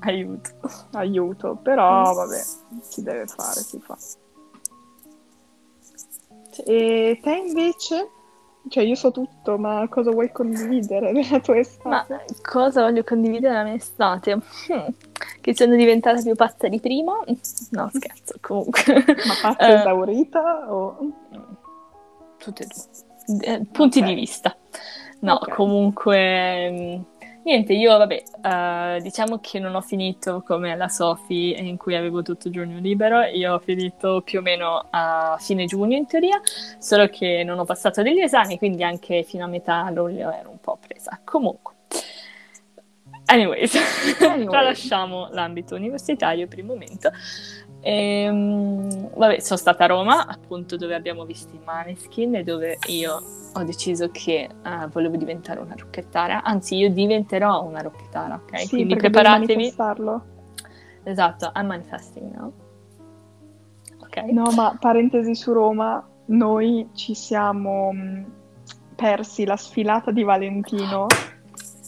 Aiuto. 0.00 0.50
aiuto, 0.92 1.56
però 1.62 2.12
vabbè, 2.12 2.42
si 2.80 3.02
deve 3.02 3.26
fare, 3.26 3.60
si 3.60 3.80
fa. 3.80 3.96
E 6.64 7.18
te 7.22 7.36
invece? 7.36 8.10
Cioè, 8.68 8.82
io 8.82 8.94
so 8.94 9.10
tutto, 9.10 9.58
ma 9.58 9.86
cosa 9.88 10.10
vuoi 10.10 10.30
condividere 10.32 11.12
della 11.12 11.40
tua 11.40 11.54
Ma 11.54 11.60
estate? 11.60 12.24
cosa 12.42 12.82
voglio 12.82 13.04
condividere 13.04 13.54
la 13.54 13.62
mia 13.62 13.74
estate? 13.74 14.34
Hmm, 14.34 14.88
Che 15.46 15.54
sono 15.54 15.76
diventata 15.76 16.20
più 16.20 16.34
pazza 16.34 16.66
di 16.66 16.80
prima? 16.80 17.12
No, 17.70 17.88
scherzo, 17.94 18.34
comunque. 18.40 18.82
Ma 18.96 19.34
pazza 19.40 19.58
Eh, 19.68 19.74
esaurita 19.74 20.72
o... 20.74 20.98
tutte 22.36 22.64
e 22.64 22.66
due. 22.66 23.44
Eh, 23.44 23.64
punti 23.70 24.00
Ok. 24.00 24.04
di 24.06 24.14
vista. 24.14 24.56
No, 25.20 25.34
Ok. 25.34 25.50
comunque, 25.54 26.68
mh, 26.70 27.04
niente, 27.44 27.74
io 27.74 27.96
vabbè, 27.96 28.22
eh, 28.42 29.00
diciamo 29.02 29.38
che 29.38 29.60
non 29.60 29.76
ho 29.76 29.80
finito 29.82 30.42
come 30.44 30.74
la 30.74 30.88
Sofi 30.88 31.54
in 31.56 31.76
cui 31.76 31.94
avevo 31.94 32.22
tutto 32.22 32.50
giugno 32.50 32.80
libero, 32.80 33.22
io 33.22 33.54
ho 33.54 33.58
finito 33.60 34.22
più 34.22 34.40
o 34.40 34.42
meno 34.42 34.84
a 34.90 35.36
fine 35.38 35.66
giugno 35.66 35.94
in 35.96 36.06
teoria, 36.06 36.40
solo 36.78 37.06
che 37.06 37.44
non 37.44 37.60
ho 37.60 37.64
passato 37.64 38.02
degli 38.02 38.18
esami, 38.20 38.58
quindi 38.58 38.82
anche 38.82 39.22
fino 39.22 39.44
a 39.44 39.48
metà 39.48 39.88
luglio 39.90 40.28
ero 40.32 40.50
un 40.50 40.58
po' 40.60 40.76
presa. 40.84 41.20
Comunque. 41.22 41.74
Anyways, 43.26 43.72
tralasciamo 44.48 45.28
l'ambito 45.32 45.74
universitario 45.74 46.46
per 46.46 46.58
il 46.60 46.64
momento. 46.64 47.10
Ehm, 47.80 49.10
vabbè, 49.16 49.40
sono 49.40 49.58
stata 49.58 49.84
a 49.84 49.86
Roma, 49.86 50.26
appunto, 50.26 50.76
dove 50.76 50.94
abbiamo 50.94 51.24
visto 51.24 51.54
i 51.54 51.60
Maneskin 51.64 52.36
e 52.36 52.42
dove 52.44 52.78
io 52.86 53.22
ho 53.52 53.62
deciso 53.64 54.10
che 54.10 54.48
eh, 54.64 54.86
volevo 54.92 55.16
diventare 55.16 55.60
una 55.60 55.74
rocchettara. 55.76 56.42
Anzi, 56.42 56.76
io 56.76 56.90
diventerò 56.90 57.64
una 57.64 57.80
rocchettara, 57.80 58.40
ok? 58.42 58.58
Sì, 58.60 58.68
Quindi 58.68 58.96
preparatevi. 58.96 59.74
Esatto, 61.02 61.52
I'm 61.54 61.66
manifesting 61.66 62.32
now. 62.34 62.52
Ok? 64.02 64.16
No, 64.32 64.50
ma 64.52 64.76
parentesi 64.78 65.34
su 65.34 65.52
Roma, 65.52 66.04
noi 66.26 66.88
ci 66.94 67.14
siamo 67.14 67.92
mh, 67.92 68.24
persi 68.96 69.44
la 69.44 69.56
sfilata 69.56 70.10
di 70.10 70.22
Valentino 70.22 71.06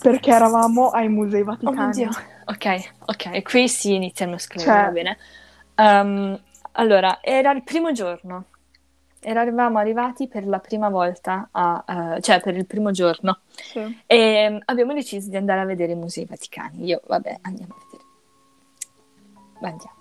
perché 0.01 0.31
eravamo 0.31 0.91
ai 0.91 1.09
Musei 1.09 1.41
Oh 1.43 1.45
Vaticani. 1.45 1.93
Dio. 1.93 2.09
Ok, 2.47 2.93
ok, 3.07 3.43
qui 3.43 3.69
si 3.69 3.95
inizia 3.95 4.25
il 4.25 4.31
mio 4.33 4.41
sclero, 4.41 4.71
Cioè- 4.71 4.83
va 4.85 4.91
bene. 4.91 5.19
Ehm, 5.75 6.41
allora, 6.73 7.19
era 7.23 7.51
il 7.53 7.63
primo 7.63 7.93
giorno. 7.93 8.45
Eravamo 9.21 9.79
arrivati 9.79 10.29
per 10.29 10.47
la 10.47 10.61
prima 10.61 10.89
volta, 10.89 11.49
a, 11.51 12.15
eh, 12.17 12.21
cioè 12.21 12.41
per 12.41 12.57
il 12.57 12.67
primo 12.67 12.93
giorno, 12.93 13.41
Sì. 13.51 14.03
e 14.07 14.49
mm, 14.51 14.59
abbiamo 14.67 14.95
deciso 14.95 15.29
di 15.29 15.37
andare 15.37 15.61
a 15.61 15.65
vedere 15.65 15.93
i 15.93 15.97
Musei 15.97 16.25
Vaticani. 16.25 16.85
Io, 16.85 17.01
vabbè, 17.07 17.39
andiamo 17.43 17.75
a 17.75 17.85
vedere. 17.85 18.07
Andiamo. 19.73 19.97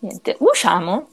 Niente, 0.00 0.36
usciamo 0.40 1.08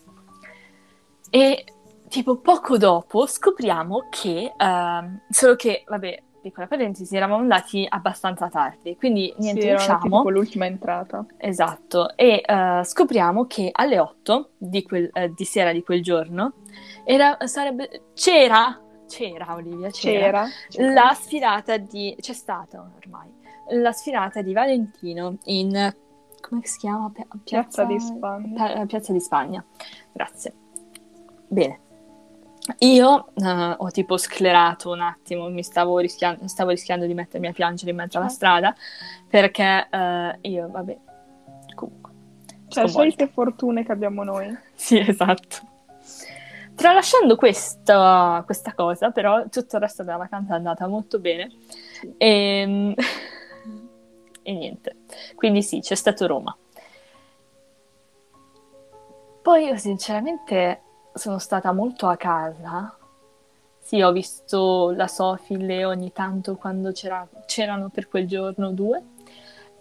e 1.29 1.63
tipo 2.09 2.37
poco 2.37 2.77
dopo 2.77 3.25
scopriamo 3.27 4.07
che, 4.09 4.51
ehm, 4.57 5.21
solo 5.29 5.55
che, 5.55 5.83
vabbè, 5.87 6.21
piccola 6.43 6.67
parentesi, 6.67 7.15
eravamo 7.15 7.39
andati 7.41 7.85
abbastanza 7.87 8.49
tardi, 8.49 8.95
quindi 8.97 9.33
niente, 9.37 9.61
Sì, 9.61 9.69
usciamo. 9.71 10.01
tipo 10.17 10.29
l'ultima 10.29 10.65
entrata. 10.65 11.25
Esatto, 11.37 12.15
e 12.17 12.43
eh, 12.45 12.81
scopriamo 12.83 13.45
che 13.47 13.69
alle 13.71 13.97
8 13.97 14.49
di, 14.57 14.83
quel- 14.83 15.09
eh, 15.13 15.31
di 15.33 15.45
sera 15.45 15.71
di 15.71 15.81
quel 15.83 16.03
giorno 16.03 16.53
era, 17.05 17.37
sarebbe, 17.45 18.07
c'era, 18.13 18.77
c'era 19.07 19.53
Olivia, 19.55 19.89
c'era, 19.89 20.45
C'era. 20.69 20.91
la 20.93 21.13
sfilata 21.13 21.77
di, 21.77 22.15
c'è 22.19 22.33
stata 22.33 22.85
ormai, 23.01 23.31
la 23.79 23.91
sfilata 23.93 24.41
di 24.41 24.51
Valentino 24.53 25.37
in, 25.45 25.95
come 26.41 26.61
si 26.65 26.77
chiama? 26.79 27.09
Pia- 27.13 27.25
Piazza 27.43 27.85
di 27.85 27.99
Spagna. 28.01 28.65
Pia- 28.73 28.85
Piazza 28.85 29.13
di 29.13 29.19
Spagna, 29.21 29.63
grazie. 30.11 30.53
Bene. 31.47 31.79
Io 32.79 33.27
eh, 33.33 33.75
ho 33.77 33.91
tipo 33.91 34.17
sclerato 34.17 34.91
un 34.91 35.01
attimo, 35.01 35.49
mi 35.49 35.63
stavo 35.63 35.99
rischiando, 35.99 36.47
stavo 36.47 36.69
rischiando 36.69 37.05
di 37.05 37.13
mettermi 37.13 37.47
a 37.47 37.51
piangere 37.51 37.91
in 37.91 37.97
mezzo 37.97 38.17
alla 38.17 38.29
strada 38.29 38.73
perché 39.27 39.87
eh, 39.89 40.37
io, 40.41 40.69
vabbè, 40.69 40.97
comunque. 41.75 42.11
Cioè, 42.69 42.87
solite 42.87 43.27
fortune 43.27 43.83
che 43.83 43.91
abbiamo 43.91 44.23
noi. 44.23 44.57
Sì, 44.75 44.97
esatto. 44.97 45.71
Tralasciando 46.75 47.35
questa, 47.35 48.41
questa 48.45 48.73
cosa, 48.73 49.11
però, 49.11 49.47
tutto 49.49 49.75
il 49.75 49.81
resto 49.81 50.03
della 50.03 50.17
vacanza 50.17 50.53
è 50.53 50.57
andata 50.57 50.87
molto 50.87 51.19
bene. 51.19 51.51
Sì. 51.99 52.13
E, 52.17 52.95
e 54.41 54.53
niente. 54.53 54.95
Quindi 55.35 55.61
sì, 55.61 55.79
c'è 55.79 55.95
stato 55.95 56.27
Roma. 56.27 56.55
Poi 59.41 59.65
io 59.65 59.77
sinceramente 59.77 60.82
sono 61.13 61.37
stata 61.39 61.71
molto 61.71 62.07
a 62.07 62.17
casa. 62.17 62.95
Sì, 63.79 64.01
ho 64.01 64.11
visto 64.11 64.91
la 64.95 65.07
Sofile 65.07 65.83
ogni 65.85 66.11
tanto 66.13 66.55
quando 66.55 66.91
c'era- 66.91 67.27
c'erano 67.45 67.89
per 67.89 68.07
quel 68.07 68.27
giorno 68.27 68.71
due. 68.71 69.03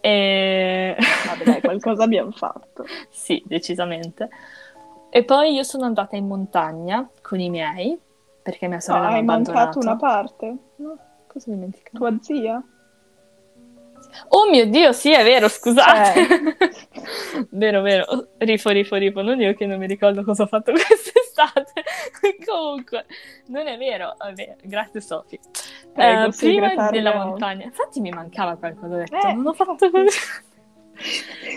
E... 0.00 0.96
Vabbè, 1.26 1.44
dai, 1.44 1.60
qualcosa 1.60 2.02
abbiamo 2.02 2.32
fatto. 2.32 2.84
Sì, 3.10 3.42
decisamente. 3.46 4.28
E 5.10 5.24
poi 5.24 5.52
io 5.54 5.62
sono 5.62 5.84
andata 5.84 6.16
in 6.16 6.26
montagna 6.26 7.08
con 7.20 7.38
i 7.38 7.48
miei, 7.50 7.98
perché 8.42 8.66
mia 8.66 8.76
No, 8.76 8.82
sorella 8.82 9.08
mi 9.08 9.14
ha 9.14 9.16
hai 9.18 9.24
mancato 9.24 9.78
abbandonato. 9.78 9.78
una 9.78 9.96
parte? 9.96 10.56
No, 10.76 10.96
cosa 11.28 11.50
ho 11.50 11.54
dimenticato? 11.54 11.96
Tua 11.98 12.16
zia? 12.20 12.62
Oh 14.28 14.50
mio 14.50 14.66
Dio, 14.66 14.92
sì, 14.92 15.12
è 15.12 15.22
vero, 15.22 15.48
scusate. 15.48 16.26
Cioè. 16.26 17.46
vero, 17.50 17.80
vero. 17.82 18.28
Rifo, 18.38 18.70
rifo, 18.70 18.96
rifo. 18.96 19.22
Non 19.22 19.40
io 19.40 19.54
che 19.54 19.64
non 19.66 19.78
mi 19.78 19.86
ricordo 19.86 20.22
cosa 20.24 20.42
ho 20.42 20.46
fatto 20.46 20.72
quest'estate. 21.42 21.82
Comunque, 22.46 23.06
non 23.46 23.66
è 23.66 23.76
vero. 23.76 24.14
Vabbè, 24.18 24.56
grazie 24.62 25.00
Sofì. 25.00 25.38
Eh, 25.94 26.28
prima 26.36 26.90
della 26.90 27.14
montagna. 27.14 27.64
Infatti 27.64 28.00
mi 28.00 28.10
mancava 28.10 28.56
qualcosa, 28.56 28.94
ho 28.94 28.98
detto. 28.98 29.16
Eh, 29.16 29.32
non 29.32 29.46
ho 29.46 29.52
fatto 29.52 29.90
così. 29.90 30.18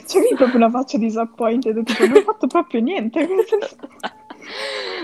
C'è 0.06 0.20
lì 0.20 0.36
proprio 0.36 0.58
una 0.58 0.70
faccia 0.70 0.98
disappointed, 0.98 1.84
tipo, 1.84 2.06
non 2.08 2.18
ho 2.18 2.22
fatto 2.22 2.48
proprio 2.48 2.82
niente. 2.82 3.28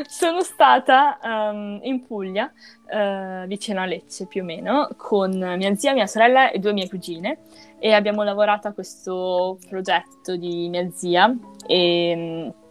Sono 0.08 0.42
stata 0.42 1.20
ehm, 1.22 1.80
in 1.84 2.06
Puglia, 2.06 2.52
eh, 2.88 3.46
vicino 3.48 3.82
a 3.82 3.86
Lecce 3.86 4.28
più 4.28 4.42
o 4.42 4.46
meno, 4.46 4.88
con 4.98 5.32
mia 5.32 5.76
zia, 5.76 5.94
mia 5.94 6.08
sorella 6.08 6.52
e 6.52 6.60
due 6.60 6.74
mie 6.74 6.88
cugine 6.88 7.40
e 7.80 7.94
abbiamo 7.94 8.22
lavorato 8.24 8.68
a 8.68 8.72
questo 8.72 9.58
progetto 9.68 10.36
di 10.36 10.70
mia 10.70 10.90
zia 10.92 11.36
e 11.66 12.14
mm, 12.16 12.62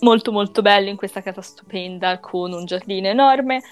molto 0.00 0.32
molto 0.32 0.62
bello 0.62 0.88
in 0.88 0.96
questa 0.96 1.22
casa 1.22 1.42
stupenda 1.42 2.18
con 2.18 2.52
un 2.52 2.64
giardino 2.64 3.08
enorme 3.08 3.62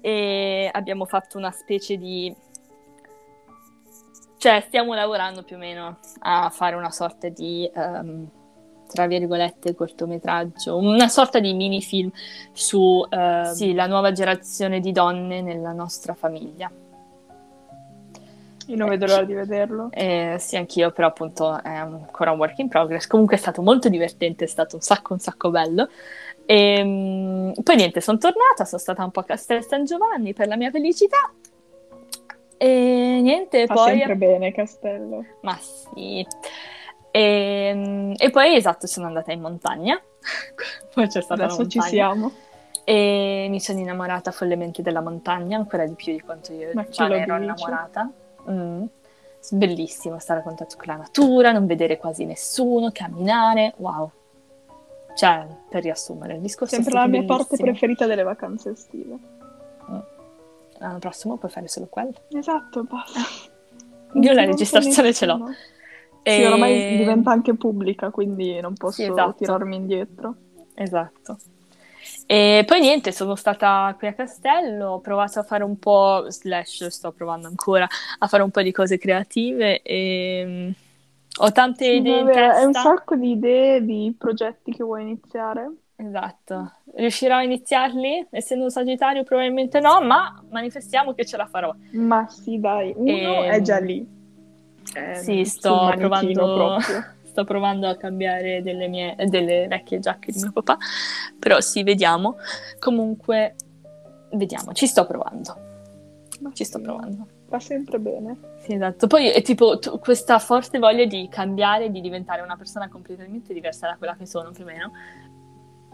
e 0.00 0.68
abbiamo 0.72 1.04
fatto 1.04 1.38
una 1.38 1.50
specie 1.50 1.96
di 1.96 2.34
cioè 4.38 4.62
stiamo 4.66 4.94
lavorando 4.94 5.42
più 5.42 5.56
o 5.56 5.58
meno 5.58 5.98
a 6.20 6.50
fare 6.50 6.76
una 6.76 6.90
sorta 6.90 7.28
di 7.28 7.68
ehm, 7.72 8.30
tra 8.86 9.06
virgolette 9.06 9.74
cortometraggio, 9.74 10.76
una 10.76 11.08
sorta 11.08 11.40
di 11.40 11.52
mini 11.52 11.82
film 11.82 12.10
su 12.52 13.04
eh, 13.08 13.50
sì, 13.52 13.74
la 13.74 13.86
nuova 13.86 14.12
generazione 14.12 14.80
di 14.80 14.92
donne 14.92 15.42
nella 15.42 15.72
nostra 15.72 16.14
famiglia. 16.14 16.70
Io 18.66 18.76
non 18.76 18.88
vedo 18.88 19.06
l'ora 19.06 19.24
di 19.24 19.34
vederlo. 19.34 19.88
Eh, 19.92 20.36
sì, 20.38 20.56
anch'io, 20.56 20.90
però 20.90 21.08
appunto 21.08 21.62
è 21.62 21.68
ancora 21.68 22.32
un 22.32 22.38
work 22.38 22.58
in 22.58 22.68
progress. 22.68 23.06
Comunque 23.06 23.36
è 23.36 23.38
stato 23.38 23.62
molto 23.62 23.88
divertente, 23.88 24.44
è 24.44 24.48
stato 24.48 24.76
un 24.76 24.82
sacco, 24.82 25.12
un 25.12 25.20
sacco 25.20 25.50
bello. 25.50 25.88
E, 26.44 26.82
mm, 26.82 27.52
poi 27.62 27.76
niente, 27.76 28.00
sono 28.00 28.18
tornata, 28.18 28.64
sono 28.64 28.80
stata 28.80 29.04
un 29.04 29.10
po' 29.10 29.20
a 29.20 29.24
Castel 29.24 29.64
San 29.64 29.84
Giovanni 29.84 30.32
per 30.32 30.48
la 30.48 30.56
mia 30.56 30.70
felicità. 30.70 31.32
E 32.56 33.20
niente, 33.22 33.66
Fa 33.66 33.74
poi... 33.74 33.98
sempre 33.98 34.16
bene 34.16 34.52
Castello. 34.52 35.24
Ma 35.42 35.56
sì. 35.60 36.26
E, 37.10 38.14
e 38.16 38.30
poi 38.30 38.56
esatto, 38.56 38.86
sono 38.86 39.06
andata 39.06 39.32
in 39.32 39.40
montagna. 39.40 40.00
poi 40.92 41.06
c'è 41.06 41.22
stata 41.22 41.44
Adesso 41.44 41.68
ci 41.68 41.80
siamo. 41.80 42.32
E 42.84 43.46
mi 43.48 43.60
sono 43.60 43.80
innamorata 43.80 44.30
follemente 44.30 44.82
della 44.82 45.00
montagna, 45.00 45.56
ancora 45.56 45.84
di 45.86 45.94
più 45.94 46.12
di 46.12 46.20
quanto 46.20 46.52
io 46.52 46.72
già 46.90 47.06
ero 47.06 47.36
dice? 47.36 47.42
innamorata. 47.42 48.10
Mm. 48.50 48.84
Bellissimo 49.52 50.18
stare 50.18 50.40
a 50.40 50.42
contatto 50.42 50.74
con 50.76 50.86
la 50.88 50.96
natura, 50.96 51.52
non 51.52 51.66
vedere 51.66 51.96
quasi 51.98 52.24
nessuno, 52.24 52.90
camminare, 52.92 53.74
wow. 53.76 54.10
Cioè, 55.14 55.46
per 55.70 55.82
riassumere, 55.82 56.34
il 56.34 56.40
discorso 56.40 56.74
è 56.74 56.82
Sempre 56.82 56.92
stato 56.92 57.06
la 57.10 57.10
mia 57.18 57.24
parte 57.26 57.44
bellissimo. 57.56 57.70
preferita 57.70 58.06
delle 58.06 58.22
vacanze 58.22 58.70
estive. 58.70 59.16
L'anno 60.78 60.98
prossimo 60.98 61.36
puoi 61.38 61.50
fare 61.50 61.68
solo 61.68 61.86
quello. 61.86 62.12
Esatto, 62.32 62.82
basta. 62.82 63.20
Io 64.20 64.32
la 64.32 64.44
registrazione 64.44 65.12
ce 65.14 65.26
l'ho. 65.26 65.48
E- 66.22 66.32
Sì, 66.32 66.42
ormai 66.44 66.96
diventa 66.96 67.30
anche 67.30 67.54
pubblica, 67.54 68.10
quindi 68.10 68.60
non 68.60 68.74
posso 68.74 69.02
Sì, 69.02 69.04
esatto. 69.10 69.34
tirarmi 69.38 69.76
indietro. 69.76 70.34
Esatto. 70.74 71.38
E 72.28 72.64
poi 72.66 72.80
niente, 72.80 73.12
sono 73.12 73.36
stata 73.36 73.94
qui 73.98 74.08
a 74.08 74.12
Castello, 74.14 74.90
ho 74.94 75.00
provato 75.00 75.38
a 75.38 75.42
fare 75.44 75.62
un 75.62 75.78
po', 75.78 76.24
slash 76.28 76.86
sto 76.88 77.12
provando 77.12 77.46
ancora, 77.46 77.86
a 78.18 78.26
fare 78.26 78.42
un 78.42 78.50
po' 78.50 78.62
di 78.62 78.72
cose 78.72 78.98
creative 78.98 79.80
e 79.82 80.42
mm, 80.44 80.70
ho 81.40 81.52
tante 81.52 81.86
Sì, 81.88 81.96
idee 81.96 82.18
in 82.20 82.30
vabbè, 82.30 82.32
Hai 82.34 82.64
un 82.64 82.74
testa. 82.74 82.74
sacco 82.74 83.16
di 83.16 83.30
idee, 83.32 83.82
di 83.84 84.14
progetti 84.18 84.72
che 84.72 84.82
vuoi 84.84 85.02
iniziare. 85.02 85.70
Esatto. 85.98 86.72
Riuscirò 86.94 87.36
a 87.36 87.42
iniziarli? 87.42 88.26
Essendo 88.30 88.64
un 88.64 88.70
sagittario 88.70 89.22
probabilmente 89.24 89.80
no, 89.80 90.00
ma 90.02 90.30
manifestiamo 90.50 91.14
che 91.14 91.24
ce 91.24 91.36
la 91.38 91.46
farò. 91.46 91.74
Ma 91.96 92.28
sì, 92.28 92.60
dai, 92.60 92.92
uno 92.96 93.42
Ehm, 93.42 93.44
è 93.44 93.60
già 93.60 93.78
lì. 93.78 94.06
È 94.92 95.22
Sì, 95.22 95.44
sto 95.44 95.92
provando, 95.96 96.48
proprio. 96.48 97.02
sto 97.36 97.44
provando 97.44 97.86
a 97.86 97.96
cambiare 97.96 98.62
delle 98.62 98.88
mie 98.88 99.14
delle 99.26 99.66
vecchie 99.68 99.98
giacche 99.98 100.32
di 100.32 100.40
mio 100.40 100.52
papà, 100.52 100.78
però 101.38 101.60
sì, 101.60 101.82
vediamo. 101.82 102.36
Comunque, 102.78 103.56
vediamo, 104.32 104.72
ci 104.72 104.86
sto 104.86 105.04
provando. 105.04 105.64
Ma 106.40 106.50
Ci 106.52 106.64
sto 106.64 106.80
provando. 106.80 107.26
Va 107.48 107.60
sempre 107.60 107.98
bene. 107.98 108.36
Sì, 108.58 108.74
esatto. 108.74 109.06
Poi 109.06 109.30
è 109.30 109.42
tipo 109.42 109.78
tu- 109.78 109.98
questa 109.98 110.38
forte 110.38 110.78
voglia 110.78 111.04
di 111.04 111.28
cambiare, 111.30 111.90
di 111.90 112.00
diventare 112.00 112.40
una 112.42 112.56
persona 112.56 112.88
completamente 112.88 113.52
diversa 113.52 113.86
da 113.86 113.96
quella 113.96 114.16
che 114.16 114.26
sono 114.26 114.50
più 114.50 114.64
o 114.64 114.66
meno. 114.66 114.92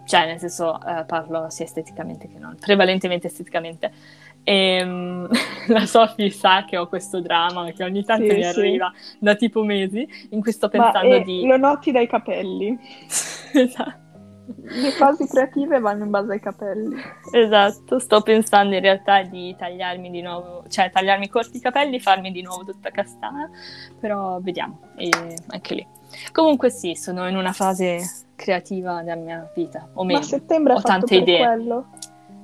Cioè, 0.04 0.26
nel 0.26 0.38
senso, 0.38 0.80
eh, 0.84 1.04
parlo 1.04 1.48
sia 1.50 1.64
esteticamente 1.64 2.28
che 2.28 2.38
non, 2.38 2.56
prevalentemente 2.58 3.26
esteticamente. 3.26 3.92
Ehm, 4.44 5.28
la 5.68 5.86
Sofì 5.86 6.30
sa 6.30 6.64
che 6.64 6.76
ho 6.76 6.88
questo 6.88 7.20
dramma 7.20 7.70
che 7.72 7.84
ogni 7.84 8.04
tanto 8.04 8.28
Sì, 8.28 8.34
mi 8.36 8.42
sì. 8.42 8.58
arriva 8.58 8.92
da 9.18 9.34
tipo 9.34 9.62
mesi 9.62 10.06
in 10.30 10.40
cui 10.40 10.52
sto 10.52 10.68
Ma 10.72 10.90
pensando 10.90 11.14
eh, 11.14 11.22
di... 11.22 11.46
lo 11.46 11.56
noti 11.56 11.92
dai 11.92 12.06
capelli. 12.08 12.76
esatto. 13.54 14.00
Le 14.64 14.90
fasi 14.90 15.26
creative 15.28 15.78
vanno 15.78 16.04
in 16.04 16.10
base 16.10 16.32
ai 16.32 16.40
capelli. 16.40 16.96
Esatto, 17.30 17.98
sto 18.00 18.20
pensando 18.22 18.74
in 18.74 18.80
realtà 18.80 19.22
di 19.22 19.54
tagliarmi 19.56 20.10
di 20.10 20.20
nuovo, 20.20 20.64
cioè 20.68 20.90
tagliarmi 20.90 21.28
corti 21.28 21.58
i 21.58 21.60
capelli, 21.60 22.00
farmi 22.00 22.32
di 22.32 22.42
nuovo 22.42 22.64
tutta 22.64 22.90
castana, 22.90 23.48
però 24.00 24.40
vediamo, 24.40 24.80
e 24.96 25.08
anche 25.46 25.74
lì. 25.74 25.86
Comunque 26.32 26.70
sì, 26.70 26.96
sono 26.96 27.28
in 27.28 27.36
una 27.36 27.52
fase 27.52 28.00
creativa 28.34 29.02
della 29.02 29.14
mia 29.14 29.50
vita, 29.54 29.88
o 29.94 30.02
Ma 30.02 30.12
meglio, 30.14 30.22
settembre 30.22 30.72
ho 30.74 30.82
tante 30.82 31.06
per 31.06 31.22
idee. 31.22 31.46
quello. 31.46 31.86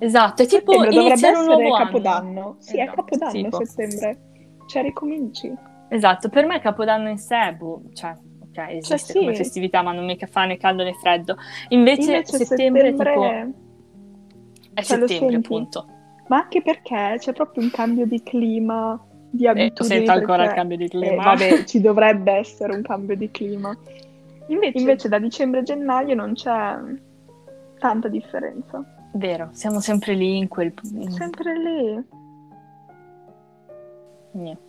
Esatto, 0.00 0.42
è 0.42 0.46
tipo 0.46 0.72
Settembre 0.72 1.00
iniziare 1.02 1.36
un 1.38 1.44
nuovo 1.44 1.74
anno. 1.74 1.84
Capodanno. 1.84 2.56
Sì, 2.58 2.78
è 2.78 2.82
Esatto, 2.82 3.02
Capodanno 3.04 3.32
tipo. 3.32 3.64
settembre. 3.64 4.18
Cioè, 4.66 4.82
ricominci. 4.82 5.52
Esatto, 5.88 6.28
per 6.28 6.46
me 6.46 6.60
Capodanno 6.60 7.08
in 7.08 7.18
sé, 7.18 7.54
boh, 7.58 7.82
cioè, 7.94 8.14
ok, 8.42 8.58
esiste 8.70 9.12
sì. 9.12 9.18
come 9.18 9.34
festività, 9.34 9.82
ma 9.82 9.92
non 9.92 10.04
mi 10.04 10.16
fa 10.30 10.44
né 10.44 10.56
caldo 10.56 10.84
né 10.84 10.92
freddo. 10.94 11.36
Invece, 11.68 12.12
Invece 12.12 12.36
settembre, 12.44 12.94
settembre... 12.94 13.12
tipo, 13.12 14.74
è 14.74 14.82
cioè, 14.82 14.98
settembre, 15.08 15.36
appunto. 15.36 15.86
Ma 16.28 16.36
anche 16.42 16.60
perché 16.62 17.14
c'è 17.18 17.32
proprio 17.32 17.64
un 17.64 17.70
cambio 17.70 18.04
di 18.06 18.22
clima, 18.22 19.02
di 19.30 19.46
Eh, 19.46 19.48
abitudini. 19.48 19.94
sento 19.96 20.10
ancora 20.12 20.34
il 20.44 20.48
perché- 20.48 20.54
cambio 20.54 20.76
di 20.76 20.84
Eh, 20.84 20.88
clima. 20.88 21.22
vabbè, 21.24 21.64
ci 21.64 21.80
dovrebbe 21.80 22.32
essere 22.32 22.74
un 22.74 22.82
cambio 22.82 23.16
di 23.16 23.30
clima. 23.30 23.74
Invece, 24.48 25.08
da 25.08 25.18
dicembre 25.18 25.60
a 25.60 25.62
gennaio 25.62 26.14
non 26.14 26.34
c'è 26.34 26.76
tanta 27.78 28.08
differenza. 28.08 28.82
Vero, 29.12 29.48
siamo 29.52 29.80
sempre 29.80 30.14
lì 30.14 30.36
in 30.36 30.48
quel... 30.48 30.72
Sempre 31.08 31.58
lì. 31.58 32.04
Niente. 34.32 34.66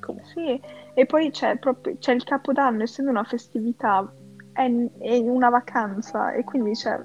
Comunque. 0.00 0.30
Sì, 0.30 0.60
e 0.94 1.06
poi 1.06 1.30
c'è 1.30 1.56
proprio 1.58 1.96
c'è 1.98 2.12
il 2.12 2.24
Capodanno, 2.24 2.82
essendo 2.82 3.10
una 3.10 3.24
festività, 3.24 4.10
è, 4.52 4.70
è 4.98 5.18
una 5.18 5.50
vacanza 5.50 6.32
e 6.32 6.44
quindi 6.44 6.72
c'è, 6.72 6.98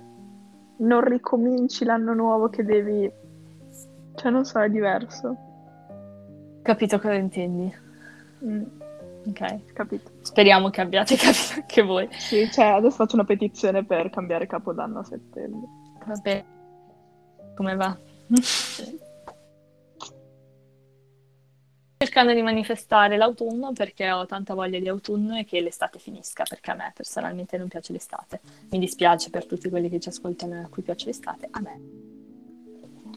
non 0.78 1.02
ricominci 1.02 1.84
l'anno 1.84 2.14
nuovo 2.14 2.50
che 2.50 2.64
devi, 2.64 3.12
cioè 4.16 4.32
non 4.32 4.46
so, 4.46 4.60
è 4.60 4.70
diverso. 4.70 5.36
Capito 6.62 7.00
cosa 7.00 7.14
intendi. 7.16 7.74
Mm, 8.46 8.64
Ok. 9.28 9.74
capito? 9.74 10.12
Speriamo 10.22 10.70
che 10.70 10.82
abbiate 10.82 11.16
capito 11.18 11.54
anche 11.56 11.82
voi. 11.82 12.08
Sì, 12.12 12.50
cioè 12.52 12.66
adesso 12.66 12.96
faccio 12.96 13.16
una 13.16 13.26
petizione 13.26 13.84
per 13.86 14.10
cambiare 14.10 14.48
Capodanno 14.48 15.00
a 15.00 15.04
settembre. 15.04 15.68
Va 16.06 16.16
bene. 16.22 16.46
Come 17.56 17.76
va? 17.76 17.98
cercando 22.02 22.34
di 22.34 22.42
manifestare 22.42 23.16
l'autunno 23.16 23.74
perché 23.74 24.12
ho 24.12 24.26
tanta 24.26 24.56
voglia 24.56 24.80
di 24.80 24.88
autunno 24.88 25.38
e 25.38 25.46
che 25.46 25.62
l'estate 25.62 26.00
finisca, 26.00 26.44
perché 26.50 26.72
a 26.72 26.74
me 26.74 26.92
personalmente 26.96 27.58
non 27.58 27.68
piace 27.68 27.94
l'estate. 27.94 28.42
Mi 28.72 28.80
dispiace 28.80 29.30
per 29.30 29.46
tutti 29.46 29.70
quelli 29.70 29.88
che 29.88 30.00
ci 30.00 30.10
ascoltano 30.10 30.62
a 30.62 30.68
cui 30.68 30.82
piace 30.82 31.06
l'estate, 31.06 31.48
a 31.52 31.60
me. 31.62 31.80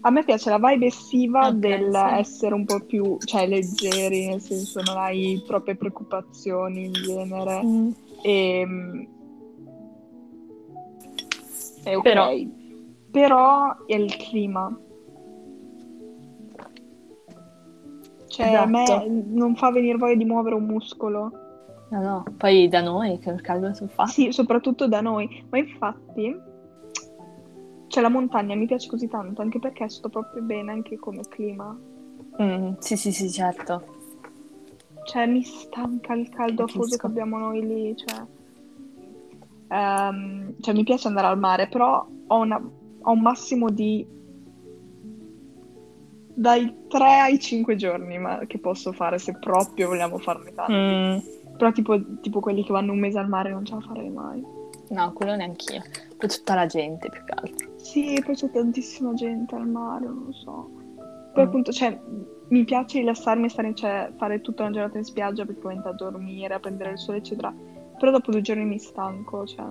A 0.02 0.10
me 0.10 0.22
piace 0.22 0.50
la 0.50 0.58
vibe 0.58 0.86
estiva 0.86 1.48
Ok, 1.48 1.54
dell'essere 1.54 2.52
sì. 2.54 2.60
un 2.60 2.64
po' 2.66 2.80
più, 2.80 3.16
cioè, 3.24 3.48
leggeri, 3.48 4.26
nel 4.26 4.42
senso 4.42 4.82
non 4.82 4.98
hai 4.98 5.42
troppe 5.46 5.76
preoccupazioni 5.76 6.84
in 6.84 6.92
genere. 6.92 7.62
Mm. 7.64 7.90
E, 8.22 9.08
è 11.84 11.96
ok. 11.96 12.02
Però- 12.02 12.30
Però 13.14 13.76
è 13.86 13.94
il 13.94 14.16
clima. 14.16 14.76
Cioè, 18.26 18.54
a 18.54 18.66
me 18.66 18.82
Esatto. 18.82 19.06
non 19.26 19.54
fa 19.54 19.70
venire 19.70 19.96
voglia 19.96 20.16
di 20.16 20.24
muovere 20.24 20.56
un 20.56 20.64
muscolo. 20.64 21.30
No, 21.90 22.02
no, 22.02 22.24
poi 22.36 22.66
da 22.66 22.80
noi 22.80 23.20
che 23.20 23.32
caldo 23.36 23.72
si 23.72 23.86
fa. 23.86 24.06
Sì, 24.06 24.32
soprattutto 24.32 24.88
da 24.88 25.00
noi. 25.00 25.44
Ma 25.50 25.58
infatti, 25.58 26.36
cioè, 27.86 28.02
la 28.02 28.08
montagna 28.08 28.56
mi 28.56 28.66
piace 28.66 28.88
così 28.88 29.06
tanto, 29.06 29.42
anche 29.42 29.60
perché 29.60 29.88
sto 29.88 30.08
proprio 30.08 30.42
bene 30.42 30.72
anche 30.72 30.96
come 30.96 31.20
clima. 31.28 31.78
Mm, 32.42 32.72
sì, 32.78 32.96
sì, 32.96 33.12
sì, 33.12 33.30
certo. 33.30 33.84
Cioè, 35.04 35.26
mi 35.26 35.44
stanca 35.44 36.14
il 36.14 36.28
caldo 36.30 36.64
afoso 36.64 36.96
che 36.96 37.06
abbiamo 37.06 37.38
noi 37.38 37.64
lì, 37.64 37.96
cioè... 37.96 38.24
Ehm, 39.68 40.54
cioè, 40.60 40.74
mi 40.74 40.82
piace 40.82 41.06
andare 41.06 41.28
al 41.28 41.38
mare, 41.38 41.68
però 41.68 42.04
ho, 42.26 42.38
una- 42.40 42.60
ho 43.04 43.12
un 43.12 43.20
massimo 43.20 43.70
di... 43.70 44.06
dai 46.34 46.74
3 46.88 47.04
ai 47.20 47.38
5 47.38 47.76
giorni 47.76 48.18
ma- 48.18 48.44
che 48.46 48.58
posso 48.58 48.92
fare 48.92 49.18
se 49.18 49.36
proprio 49.38 49.88
vogliamo 49.88 50.18
farne 50.18 50.52
tanti. 50.52 50.72
Mm, 50.72 51.56
Però 51.56 51.70
tipo, 51.72 52.00
tipo 52.20 52.40
quelli 52.40 52.64
che 52.64 52.72
vanno 52.72 52.92
un 52.92 52.98
mese 52.98 53.18
al 53.18 53.28
mare 53.28 53.50
non 53.50 53.64
ce 53.64 53.74
la 53.74 53.80
farei 53.80 54.10
mai. 54.10 54.44
no, 54.88 55.12
quello 55.12 55.34
neanch'io. 55.36 55.82
Poi 56.16 56.28
tutta 56.28 56.54
la 56.54 56.66
gente 56.66 57.08
più 57.08 57.24
che 57.24 57.32
altro. 57.32 57.72
Sì, 57.76 58.20
poi 58.24 58.34
c'è 58.34 58.50
tantissima 58.50 59.12
gente 59.14 59.54
al 59.54 59.68
mare, 59.68 60.06
non 60.06 60.24
lo 60.26 60.32
so. 60.32 60.70
Poi 61.32 61.44
Mm. 61.44 61.46
appunto, 61.46 61.72
cioè, 61.72 61.98
mi 62.48 62.64
piace 62.64 62.98
rilassarmi 63.00 63.46
e 63.46 63.48
stare, 63.48 63.74
cioè, 63.74 64.12
fare 64.16 64.40
tutta 64.40 64.62
una 64.62 64.72
giornata 64.72 64.98
in 64.98 65.04
spiaggia 65.04 65.44
praticamente 65.44 65.88
a 65.88 65.92
dormire, 65.92 66.54
a 66.54 66.60
prendere 66.60 66.92
il 66.92 66.98
sole, 66.98 67.18
eccetera. 67.18 67.52
Però 67.98 68.10
dopo 68.10 68.30
due 68.30 68.40
giorni 68.40 68.64
mi 68.64 68.78
stanco, 68.78 69.44
cioè... 69.46 69.64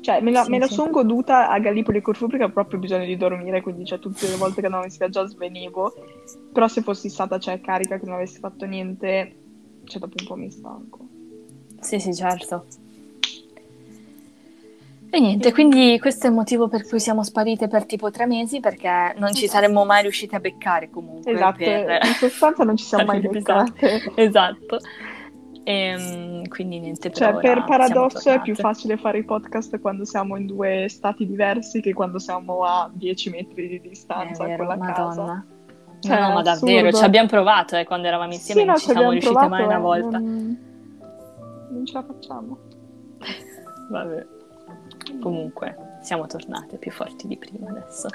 Cioè, 0.00 0.20
me 0.20 0.30
la, 0.30 0.44
Sì, 0.44 0.50
me 0.50 0.58
la 0.58 0.66
sì. 0.68 0.74
son 0.74 0.90
goduta 0.90 1.48
a 1.48 1.58
Gallipoli 1.58 1.98
e 1.98 2.02
Corfù 2.02 2.26
perché 2.28 2.44
ho 2.44 2.50
proprio 2.50 2.78
bisogno 2.78 3.04
di 3.04 3.16
dormire, 3.16 3.60
quindi 3.60 3.84
cioè, 3.84 3.98
tutte 3.98 4.28
le 4.28 4.36
volte 4.36 4.60
che 4.60 4.66
andavo 4.66 4.84
in 4.84 4.90
spiaggia 4.90 5.26
svenivo. 5.26 5.92
Però 6.52 6.68
se 6.68 6.82
fossi 6.82 7.08
stata, 7.08 7.38
cioè, 7.38 7.60
carica, 7.60 7.98
che 7.98 8.06
non 8.06 8.14
avessi 8.14 8.38
fatto 8.38 8.64
niente, 8.66 9.34
cioè, 9.84 10.00
dopo 10.00 10.14
un 10.18 10.26
po' 10.26 10.36
mi 10.36 10.50
stanco. 10.50 11.06
Sì, 11.80 11.98
sì, 12.00 12.14
certo. 12.14 12.66
E 15.08 15.20
niente, 15.20 15.52
quindi 15.52 15.98
questo 15.98 16.26
è 16.26 16.28
il 16.28 16.34
motivo 16.34 16.68
per 16.68 16.86
cui 16.86 17.00
siamo 17.00 17.22
sparite 17.22 17.68
per 17.68 17.86
tipo 17.86 18.10
tre 18.10 18.26
mesi, 18.26 18.60
perché 18.60 19.14
non 19.16 19.32
ci 19.32 19.48
saremmo 19.48 19.84
mai 19.84 20.02
riuscite 20.02 20.36
a 20.36 20.40
beccare 20.40 20.90
comunque. 20.90 21.32
Esatto, 21.32 21.56
per- 21.56 22.04
in 22.04 22.12
sostanza 22.12 22.64
non 22.64 22.76
ci 22.76 22.84
siamo 22.84 23.04
mai 23.12 23.20
beccate. 23.20 24.12
Esatto. 24.14 24.78
Ehm, 25.68 26.46
quindi 26.46 26.78
niente, 26.78 27.10
Cioè, 27.10 27.32
per 27.32 27.40
per 27.40 27.50
ora 27.58 27.64
paradosso 27.64 28.30
è 28.30 28.40
più 28.40 28.54
facile 28.54 28.96
fare 28.96 29.18
i 29.18 29.24
podcast 29.24 29.80
quando 29.80 30.04
siamo 30.04 30.36
in 30.36 30.46
due 30.46 30.86
stati 30.88 31.26
diversi 31.26 31.80
che 31.80 31.92
quando 31.92 32.20
siamo 32.20 32.62
a 32.62 32.88
10 32.92 33.30
metri 33.30 33.66
di 33.66 33.80
distanza 33.80 34.44
vero, 34.44 34.64
con 34.64 34.78
la 34.78 34.86
casa. 34.92 35.22
Madonna. 35.22 35.46
Cioè, 35.98 36.20
no, 36.20 36.28
no, 36.28 36.34
ma 36.34 36.42
davvero, 36.42 36.92
ci 36.92 37.02
abbiamo 37.02 37.26
provato 37.26 37.74
eh, 37.74 37.84
quando 37.84 38.06
eravamo 38.06 38.32
insieme, 38.32 38.60
Sì, 38.60 38.66
non 38.66 38.74
no, 38.74 38.80
ci 38.80 38.86
ci 38.86 38.92
siamo 38.92 39.10
riuscite 39.10 39.32
provato, 39.32 39.50
mai 39.54 39.64
una 39.64 39.78
volta. 39.80 40.18
Non... 40.18 40.58
non 41.70 41.84
ce 41.84 41.92
la 41.94 42.02
facciamo. 42.04 42.58
Vabbè. 43.90 44.26
Comunque, 45.20 45.76
siamo 46.00 46.26
tornate 46.26 46.76
più 46.76 46.92
forti 46.92 47.26
di 47.26 47.36
prima 47.36 47.70
adesso. 47.70 48.08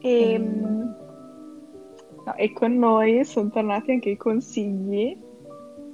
E, 0.00 0.38
Mm. 0.38 0.80
no, 2.24 2.34
e 2.36 2.52
con 2.54 2.74
noi 2.78 3.22
sono 3.26 3.50
tornati 3.50 3.90
anche 3.90 4.08
i 4.08 4.16
consigli 4.16 5.26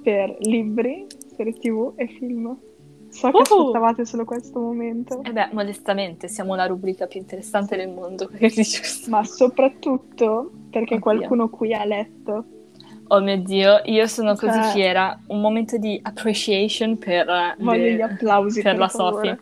per 0.05 0.37
libri, 0.40 1.07
serie 1.35 1.55
tv 1.55 1.95
e 1.97 2.07
film. 2.07 2.57
So 3.09 3.31
che 3.31 3.37
Uh! 3.38 3.40
aspettavate 3.40 4.05
solo 4.05 4.25
questo 4.25 4.61
momento, 4.61 5.23
E 5.25 5.33
beh, 5.33 5.49
modestamente, 5.53 6.29
siamo 6.29 6.55
la 6.57 6.67
rubrica 6.67 7.07
più 7.07 7.21
interessante 7.21 7.77
del 7.77 7.88
mondo. 7.88 8.29
Ma 9.09 9.25
soprattutto 9.25 10.51
perché 10.71 10.95
Oddio. 10.95 10.99
qualcuno 11.01 11.49
qui 11.49 11.73
ha 11.73 11.85
letto. 11.85 12.45
Oh 13.09 13.21
mio 13.21 13.37
Dio, 13.43 13.81
io 13.85 14.07
sono 14.07 14.35
così 14.35 14.61
Cioè- 14.61 14.73
fiera. 14.73 15.19
Un 15.29 15.40
momento 15.40 15.77
di 15.79 15.99
appreciation 16.03 16.99
per, 16.99 17.29
eh, 17.29 17.55
Voglio 17.59 17.83
le- 17.83 17.95
gli 17.95 18.01
applausi 18.01 18.62
per 18.62 18.73
per 18.73 18.81
la. 18.81 18.88
Sofì. 18.88 19.37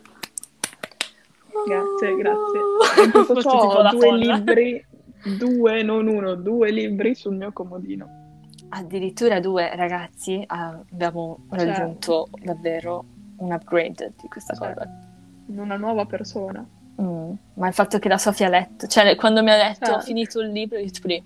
Grazie, 1.67 2.15
grazie. 2.15 2.59
In 3.05 3.11
tutto 3.11 3.41
ciò 3.41 3.59
ho 3.79 3.89
due 3.91 4.17
libri, 4.17 4.85
due, 5.39 5.81
non 5.81 6.07
uno, 6.07 6.35
due 6.35 6.71
libri 6.71 7.15
sul 7.15 7.35
mio 7.35 7.51
comodino. 7.53 8.22
Addirittura 8.75 9.39
due 9.39 9.75
ragazzi 9.75 10.43
ah, 10.47 10.79
abbiamo 10.91 11.45
Cioè- 11.51 11.65
raggiunto 11.65 12.27
davvero 12.41 13.05
un 13.37 13.51
upgrade 13.51 14.13
di 14.19 14.27
questa 14.27 14.55
Cioè, 14.55 14.73
cosa. 14.73 14.89
Una 15.47 15.77
nuova 15.77 16.05
persona. 16.05 16.65
Mm, 17.01 17.31
Ma 17.55 17.67
il 17.67 17.73
fatto 17.73 17.99
che 17.99 18.07
la 18.09 18.17
Sofia 18.17 18.47
ha 18.47 18.49
letto, 18.49 18.87
cioè 18.87 19.15
quando 19.15 19.43
mi 19.43 19.51
ha 19.51 19.57
detto 19.57 19.85
Cioè- 19.85 19.95
ho 19.95 19.99
finito 19.99 20.39
il 20.41 20.51
libro, 20.51 20.77
io 20.79 20.89
tipo 20.89 21.07
lì, 21.07 21.23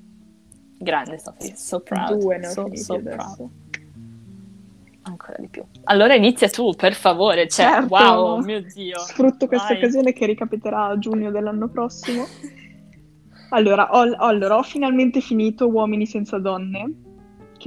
grande 0.78 1.20
Sofia, 1.20 1.56
so 1.56 1.80
proud, 1.82 2.18
Due 2.20 2.38
ne 2.38 2.48
ho 2.48 2.52
so, 2.52 2.70
so 2.76 3.00
proud. 3.00 3.50
ancora 5.04 5.36
di 5.40 5.48
più. 5.48 5.64
Allora 5.86 6.16
inizia 6.16 6.50
tu, 6.50 6.74
per 6.76 6.94
favore, 6.96 7.48
cioè, 7.48 7.66
Certo. 7.66 7.88
wow, 7.96 8.40
mio 8.44 8.62
Dio. 8.62 8.98
Sfrutto 9.00 9.48
questa 9.48 9.74
occasione 9.74 10.12
che 10.12 10.26
ricapiterà 10.26 10.88
a 10.88 10.98
giugno 10.98 11.32
dell'anno 11.32 11.70
prossimo. 11.70 12.26
Allora 13.52 13.90
ho, 13.94 14.02
allora, 14.18 14.58
ho 14.58 14.64
finalmente 14.64 15.22
finito 15.22 15.68
Uomini 15.70 16.06
senza 16.06 16.38
donne, 16.40 16.94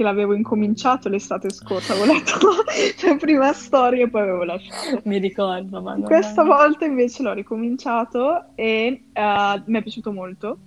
che 0.01 0.03
l'avevo 0.03 0.33
incominciato 0.33 1.07
l'estate 1.07 1.51
scorsa, 1.51 1.93
avevo 1.93 2.11
letto 2.13 2.39
la 3.07 3.15
prima 3.17 3.53
storia 3.53 4.05
e 4.05 4.09
poi 4.09 4.21
avevo 4.21 4.43
lasciato. 4.43 5.01
Mi 5.05 5.19
ricordo, 5.19 5.81
ma 5.81 5.93
non- 5.93 6.03
Questa 6.03 6.43
volta 6.43 6.85
invece 6.85 7.21
l'ho 7.23 7.33
ricominciato 7.33 8.55
e 8.55 9.03
eh, 9.13 9.63
mi 9.65 9.77
è 9.77 9.81
piaciuto 9.81 10.11
molto. 10.11 10.57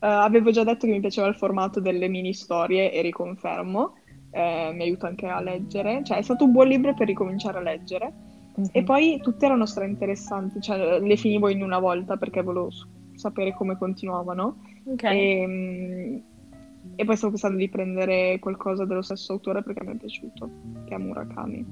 Eh, 0.00 0.06
avevo 0.06 0.50
già 0.50 0.64
detto 0.64 0.86
che 0.86 0.92
mi 0.92 1.00
piaceva 1.00 1.28
il 1.28 1.36
formato 1.36 1.80
delle 1.80 2.08
mini 2.08 2.34
storie 2.34 2.92
e 2.92 3.00
riconfermo. 3.02 3.94
Eh, 4.32 4.72
mi 4.74 4.82
aiuta 4.82 5.06
anche 5.06 5.26
a 5.26 5.40
leggere, 5.40 6.02
cioè 6.04 6.18
è 6.18 6.22
stato 6.22 6.44
un 6.44 6.52
buon 6.52 6.68
libro 6.68 6.94
per 6.94 7.06
ricominciare 7.06 7.58
a 7.58 7.62
leggere. 7.62 8.12
Mhm. 8.56 8.68
E 8.72 8.82
poi 8.82 9.20
tutte 9.22 9.46
erano 9.46 9.64
stra 9.66 9.84
interessanti, 9.84 10.60
cioè 10.60 10.98
le 11.00 11.16
finivo 11.16 11.48
in 11.48 11.62
una 11.62 11.78
volta 11.78 12.16
perché 12.16 12.42
volevo 12.42 12.70
sapere 13.14 13.54
come 13.54 13.76
continuavano. 13.76 14.56
Ok. 14.86 15.02
E, 15.04 15.44
mm, 15.46 16.16
e 17.00 17.04
poi 17.06 17.16
stavo 17.16 17.32
pensando 17.32 17.56
di 17.56 17.68
prendere 17.70 18.38
qualcosa 18.40 18.84
dello 18.84 19.00
stesso 19.02 19.32
autore 19.32 19.62
perché 19.62 19.82
mi 19.84 19.92
è 19.92 19.96
piaciuto, 19.96 20.50
che 20.86 20.94
è 20.94 20.98
Murakami. 20.98 21.64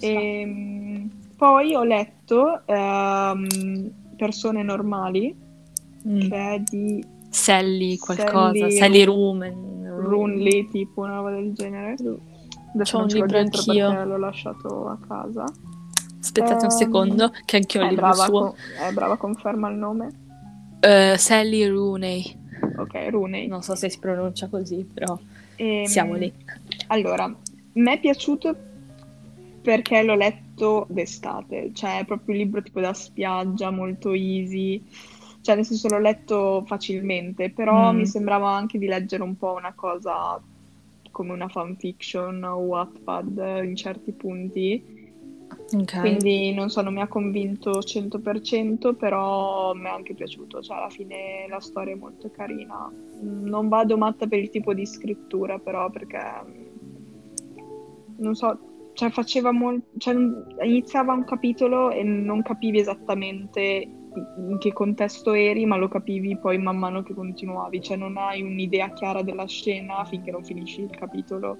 E, 0.00 0.44
mm, 0.46 1.06
poi 1.36 1.74
ho 1.74 1.82
letto 1.84 2.60
ehm, 2.66 3.90
Persone 4.16 4.62
normali, 4.62 5.34
Mm. 6.06 6.20
che 6.28 6.54
è 6.54 6.62
di 6.66 7.04
Sally 7.28 7.96
qualcosa, 7.98 8.52
Sally 8.58 8.72
Sally 8.72 9.04
Rumen. 9.04 9.68
Runley, 9.98 10.68
tipo 10.68 11.02
una 11.02 11.16
roba 11.16 11.30
del 11.30 11.52
genere. 11.52 11.94
Adesso 12.74 12.96
C'ho 12.98 13.02
un 13.02 13.08
libro 13.08 13.38
anch'io. 13.38 14.04
l'ho 14.04 14.16
lasciato 14.16 14.88
a 14.88 14.98
casa. 15.06 15.44
Aspettate 16.20 16.64
un 16.66 16.70
Ehm, 16.70 16.76
secondo, 16.78 17.32
che 17.44 17.56
anche 17.56 17.76
io 17.78 17.82
ho 17.84 17.86
il 17.86 17.92
libro 17.94 18.06
brava, 18.08 18.24
suo. 18.24 18.40
con- 18.40 18.54
è 18.88 18.92
brava, 18.92 19.16
conferma 19.16 19.68
il 19.70 19.76
nome. 19.76 20.08
Eh, 20.80 21.14
Sally 21.18 21.66
Rooney. 21.66 22.38
Ok, 22.82 23.08
Rooney. 23.10 23.46
Non 23.46 23.62
so 23.62 23.74
se 23.74 23.88
si 23.90 23.98
pronuncia 23.98 24.48
così, 24.48 24.84
però 24.92 25.18
Ehm, 25.56 25.84
siamo 25.84 26.14
lì. 26.14 26.32
Allora, 26.88 27.26
mi 27.72 27.92
è 27.92 28.00
piaciuto 28.00 28.56
perché 29.62 30.02
l'ho 30.02 30.14
letto 30.14 30.86
d'estate, 30.88 31.70
cioè 31.74 32.00
è 32.00 32.04
proprio 32.04 32.34
un 32.34 32.40
libro 32.40 32.62
tipo 32.62 32.80
da 32.80 32.92
spiaggia, 32.94 33.70
molto 33.70 34.12
easy, 34.12 34.82
cioè 35.42 35.54
nel 35.54 35.64
senso 35.66 35.88
l'ho 35.88 35.98
letto 35.98 36.64
facilmente, 36.66 37.50
però 37.50 37.92
Mm. 37.92 37.96
mi 37.98 38.06
sembrava 38.06 38.50
anche 38.50 38.78
di 38.78 38.86
leggere 38.86 39.22
un 39.22 39.36
po' 39.36 39.52
una 39.52 39.72
cosa 39.74 40.42
come 41.10 41.32
una 41.32 41.48
fanfiction 41.48 42.42
o 42.44 42.56
Wattpad 42.56 43.60
in 43.64 43.76
certi 43.76 44.12
punti, 44.12 44.82
Ok. 45.72 46.00
quindi 46.00 46.52
non 46.52 46.70
so, 46.70 46.82
non 46.82 46.94
mi 46.94 47.00
ha 47.00 47.08
convinto 47.08 47.80
100%, 47.80 48.94
però 48.94 49.72
mi 49.74 49.84
è 49.84 49.88
anche 49.88 50.14
piaciuto, 50.14 50.60
cioè 50.62 50.76
alla 50.76 50.90
fine 50.90 51.46
la 51.48 51.60
storia 51.60 51.94
è 51.94 51.96
molto 51.96 52.30
carina. 52.30 52.90
Non 53.20 53.68
vado 53.68 53.96
matta 53.96 54.26
per 54.26 54.38
il 54.38 54.50
tipo 54.50 54.74
di 54.74 54.86
scrittura, 54.86 55.58
però 55.58 55.90
perché 55.90 56.18
mm, 56.44 56.66
non 58.18 58.34
so, 58.34 58.58
cioè 58.94 59.10
faceva 59.10 59.52
molto, 59.52 59.86
cioè 59.98 60.14
iniziava 60.62 61.12
un 61.12 61.24
capitolo 61.24 61.90
e 61.90 62.02
non 62.02 62.42
capivi 62.42 62.78
esattamente 62.78 63.88
in 64.38 64.58
che 64.58 64.72
contesto 64.72 65.32
eri, 65.32 65.66
ma 65.66 65.76
lo 65.76 65.88
capivi 65.88 66.36
poi 66.36 66.58
man 66.58 66.78
mano 66.78 67.02
che 67.02 67.14
continuavi, 67.14 67.80
cioè 67.80 67.96
non 67.96 68.16
hai 68.16 68.42
un'idea 68.42 68.92
chiara 68.92 69.22
della 69.22 69.46
scena 69.46 70.04
finché 70.04 70.30
non 70.30 70.44
finisci 70.44 70.82
il 70.82 70.90
capitolo 70.90 71.58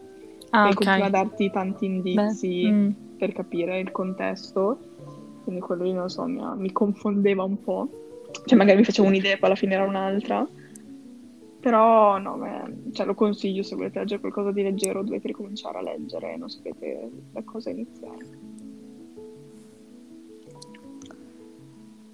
Ah, 0.51 0.67
e 0.67 0.71
ok. 0.71 0.75
continua 0.75 1.07
a 1.07 1.11
darti 1.11 1.51
tanti 1.51 1.85
indizi 1.85 2.63
Beh, 2.63 2.71
mm. 2.71 2.91
Per 3.21 3.33
capire 3.33 3.79
il 3.79 3.91
contesto, 3.91 4.79
quindi 5.45 5.61
quello 5.61 5.85
lì 5.85 5.93
non 5.93 6.05
lo 6.05 6.09
so, 6.09 6.25
mi, 6.25 6.41
mi 6.57 6.73
confondeva 6.73 7.45
un 7.45 7.63
po', 7.63 7.89
cioè 8.47 8.57
magari 8.57 8.79
mi 8.79 8.85
facevo 8.85 9.07
un'idea 9.07 9.35
e 9.35 9.37
poi 9.37 9.51
alla 9.51 9.59
fine 9.59 9.75
era 9.75 9.85
un'altra, 9.85 10.49
però 11.61 12.17
no, 12.17 12.37
me- 12.37 12.91
cioè, 12.93 13.05
lo 13.05 13.15
consiglio 13.15 13.63
se 13.63 13.77
volete 13.77 13.99
leggere 13.99 14.21
qualcosa 14.21 14.53
di 14.53 14.63
leggero, 14.63 15.03
dovete 15.03 15.27
ricominciare 15.27 15.79
a 15.79 15.83
leggere 15.83 16.37
non 16.39 16.49
sapete 16.49 17.11
da 17.31 17.43
cosa 17.45 17.69
iniziare. 17.69 18.27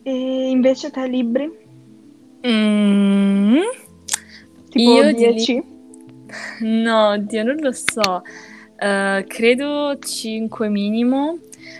E 0.03 0.51
invece 0.51 0.90
te 0.90 1.07
libri? 1.07 1.51
Mm. 2.47 3.59
Tipo 4.71 4.90
Io 4.90 5.07
di 5.07 5.14
10? 5.14 5.62
No, 6.62 7.11
oddio, 7.11 7.45
non 7.45 7.57
lo 7.61 7.73
so. 7.73 8.23
Eh, 8.79 9.25
credo 9.27 9.99
5 9.99 10.69
minimo, 10.69 11.39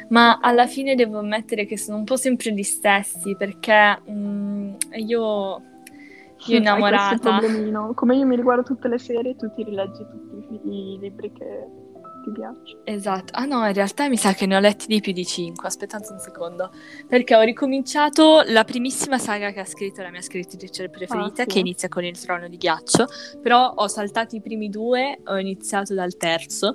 ma 0.09 0.39
alla 0.41 0.67
fine 0.67 0.95
devo 0.95 1.19
ammettere 1.19 1.67
che 1.67 1.77
sono 1.77 1.99
un 1.99 2.05
po' 2.05 2.17
sempre 2.17 2.53
gli 2.53 2.63
stessi 2.63 3.37
perché 3.37 4.01
mm, 4.11 4.75
io, 5.07 5.63
io 6.47 6.57
innamorata. 6.57 7.41
Come 7.95 8.17
io 8.17 8.27
mi 8.27 8.37
riguardo 8.37 8.63
tutte 8.63 8.89
le 8.89 8.99
serie, 8.99 9.37
tu 9.37 9.53
ti 9.55 9.63
rileggi 9.63 10.05
tutti 10.09 10.55
i, 10.55 10.95
i 10.95 10.99
libri 10.99 11.33
che 11.33 11.85
ti 12.27 12.33
piacciono. 12.33 12.81
Esatto. 12.85 13.33
Ah 13.33 13.45
no, 13.45 13.65
in 13.67 13.73
realtà 13.73 14.09
mi 14.09 14.17
sa 14.17 14.33
che 14.35 14.47
ne 14.47 14.57
ho 14.57 14.61
letti 14.61 14.87
di 14.89 15.01
più 15.01 15.12
di 15.12 15.25
5. 15.25 15.67
Aspettate 15.67 16.12
un 16.12 16.19
secondo. 16.19 16.71
Perché 17.07 17.37
ho 17.37 17.43
ricominciato 17.43 18.43
la 18.47 18.65
primissima 18.65 19.19
saga 19.19 19.53
che 19.53 19.61
ha 19.61 19.65
scritto 19.65 20.03
la 20.03 20.11
mia 20.11 20.21
scrittrice 20.23 20.89
preferita, 20.89 21.43
Ah, 21.43 21.45
sì? 21.45 21.53
che 21.53 21.59
inizia 21.61 21.89
con 21.89 22.05
Il 22.05 22.19
trono 22.21 22.49
di 22.49 22.57
ghiaccio. 22.57 23.07
Però 23.41 23.73
ho 23.77 23.87
saltato 23.89 24.35
i 24.37 24.41
primi 24.41 24.69
due, 24.69 25.21
ho 25.25 25.39
iniziato 25.39 25.95
dal 25.95 26.17
terzo. 26.17 26.75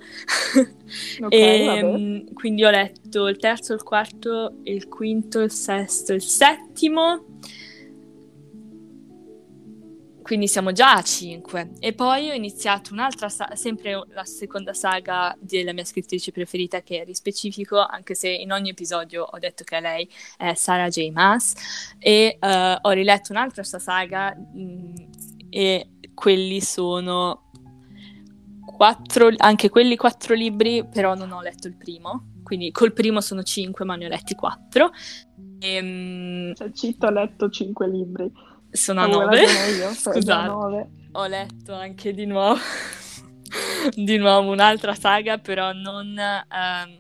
Ok, 1.21 1.31
E, 1.33 1.81
mm, 1.83 2.33
quindi 2.33 2.63
ho 2.63 2.69
letto 2.69 3.27
il 3.27 3.37
terzo, 3.37 3.73
il 3.73 3.83
quarto, 3.83 4.55
il 4.63 4.87
quinto, 4.87 5.39
il 5.41 5.51
sesto, 5.51 6.13
il 6.13 6.21
settimo. 6.23 7.25
Quindi 10.31 10.47
siamo 10.47 10.71
già 10.71 10.93
a 10.93 11.01
5. 11.01 11.71
E 11.79 11.91
poi 11.91 12.29
ho 12.29 12.33
iniziato 12.33 12.93
un'altra, 12.93 13.27
sa- 13.27 13.53
sempre 13.53 14.01
la 14.13 14.23
seconda 14.23 14.71
saga 14.71 15.35
della 15.41 15.73
mia 15.73 15.83
scrittrice 15.83 16.31
preferita, 16.31 16.81
che 16.83 17.03
è 17.03 17.13
specifico, 17.13 17.79
anche 17.79 18.15
se 18.15 18.29
in 18.29 18.53
ogni 18.53 18.69
episodio 18.69 19.23
ho 19.29 19.37
detto 19.39 19.65
che 19.65 19.81
lei 19.81 20.09
è 20.37 20.53
Sarah 20.53 20.87
J. 20.87 21.09
Maas. 21.09 21.53
E 21.99 22.37
eh, 22.39 22.77
ho 22.81 22.89
riletto 22.91 23.33
un'altra 23.33 23.61
sua 23.63 23.79
saga, 23.79 24.33
mm, 24.33 24.95
e 25.49 25.89
quelli 26.13 26.61
sono 26.61 27.51
quattro, 28.65 29.31
anche 29.35 29.67
quelli 29.67 29.97
quattro 29.97 30.33
libri, 30.33 30.87
però 30.89 31.13
non 31.13 31.33
ho 31.33 31.41
letto 31.41 31.67
il 31.67 31.75
primo. 31.75 32.35
Quindi 32.41 32.71
col 32.71 32.93
primo 32.93 33.19
sono 33.19 33.43
cinque, 33.43 33.83
ma 33.83 33.97
ne 33.97 34.05
ho 34.05 34.07
letti 34.07 34.33
quattro. 34.35 34.91
E, 35.59 36.53
Cioè, 36.55 36.71
Citto 36.71 37.05
ha 37.05 37.11
letto 37.11 37.49
5 37.49 37.89
libri. 37.89 38.31
Sono 38.71 39.01
a 39.01 39.03
Avevo 39.03 39.25
nove. 39.25 39.41
ragione 39.41 39.69
io, 39.71 39.95
già 40.19 40.39
Scusate. 40.39 40.43
nove. 40.43 40.89
Ho 41.13 41.25
letto 41.27 41.73
anche 41.73 42.13
di 42.13 42.25
nuovo, 42.25 42.59
di 43.95 44.17
nuovo 44.17 44.51
un'altra 44.51 44.93
saga, 44.95 45.37
però 45.37 45.73
non 45.73 46.17
ehm, 46.17 46.99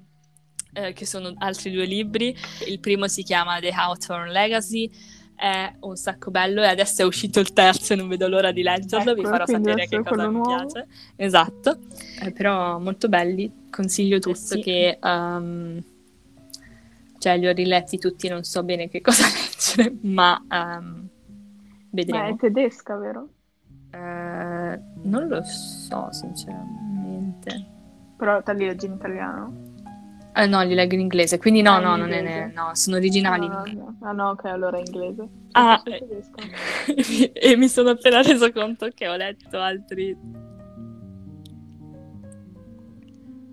eh, 0.73 0.93
che 0.93 1.05
sono 1.05 1.33
altri 1.37 1.71
due 1.71 1.85
libri. 1.85 2.35
Il 2.67 2.79
primo 2.79 3.07
si 3.07 3.23
chiama 3.23 3.59
The 3.59 3.69
Hawthorne 3.69 4.31
Legacy, 4.31 4.89
è 5.35 5.73
un 5.81 5.95
sacco 5.95 6.29
bello 6.31 6.61
e 6.61 6.67
adesso 6.67 7.01
è 7.01 7.05
uscito 7.05 7.39
il 7.39 7.53
terzo 7.53 7.93
e 7.93 7.95
non 7.95 8.07
vedo 8.07 8.27
l'ora 8.27 8.51
di 8.51 8.61
leggerlo, 8.63 9.13
vi 9.13 9.23
Ecco, 9.23 9.29
farò 9.29 9.45
quindi 9.45 9.69
sapere 9.69 9.87
che 9.87 10.01
cosa 10.01 10.27
mi 10.27 10.39
nuovo. 10.39 10.41
piace. 10.41 10.87
Esatto, 11.15 11.79
Eh, 12.19 12.31
però 12.31 12.79
molto 12.79 13.07
belli, 13.09 13.67
consiglio 13.69 14.19
questo 14.19 14.55
sì. 14.55 14.61
che... 14.61 14.97
ehm, 15.01 15.83
cioè 17.17 17.37
li 17.37 17.47
ho 17.47 17.53
riletti 17.53 17.97
tutti, 17.99 18.27
non 18.27 18.43
so 18.43 18.63
bene 18.63 18.89
che 18.89 18.99
cosa 19.01 19.25
leggere, 19.29 19.95
ma 20.01 20.43
ehm, 21.93 22.09
Ma 22.09 22.21
vedremo. 22.21 22.27
è 22.27 22.35
tedesca, 22.37 22.95
vero? 22.97 23.27
Eh, 23.91 24.79
non 25.03 25.27
lo 25.27 25.41
so, 25.43 26.07
sinceramente. 26.11 27.65
Però 28.17 28.41
te 28.41 28.53
li 28.53 28.65
leggi 28.65 28.85
in 28.85 28.93
italiano? 28.93 29.69
Eh, 30.33 30.47
no, 30.47 30.61
li 30.61 30.73
leggo 30.73 30.93
in 30.93 31.01
inglese, 31.01 31.37
quindi 31.39 31.61
no, 31.61 31.73
Ah, 31.73 31.79
no, 31.79 31.95
non 31.97 32.11
è, 32.11 32.51
no, 32.53 32.69
sono 32.73 32.95
originali. 32.95 33.47
No, 33.47 33.65
in 33.65 33.77
no. 33.77 33.97
Ah 34.01 34.11
no, 34.13 34.29
ok, 34.29 34.45
allora 34.45 34.77
è 34.77 34.79
inglese. 34.79 35.27
Ah, 35.51 35.81
e 37.33 37.55
mi 37.57 37.67
sono 37.67 37.89
appena 37.89 38.21
reso 38.21 38.49
conto 38.53 38.87
che 38.93 39.07
ho 39.09 39.15
letto 39.17 39.59
altri. 39.59 40.17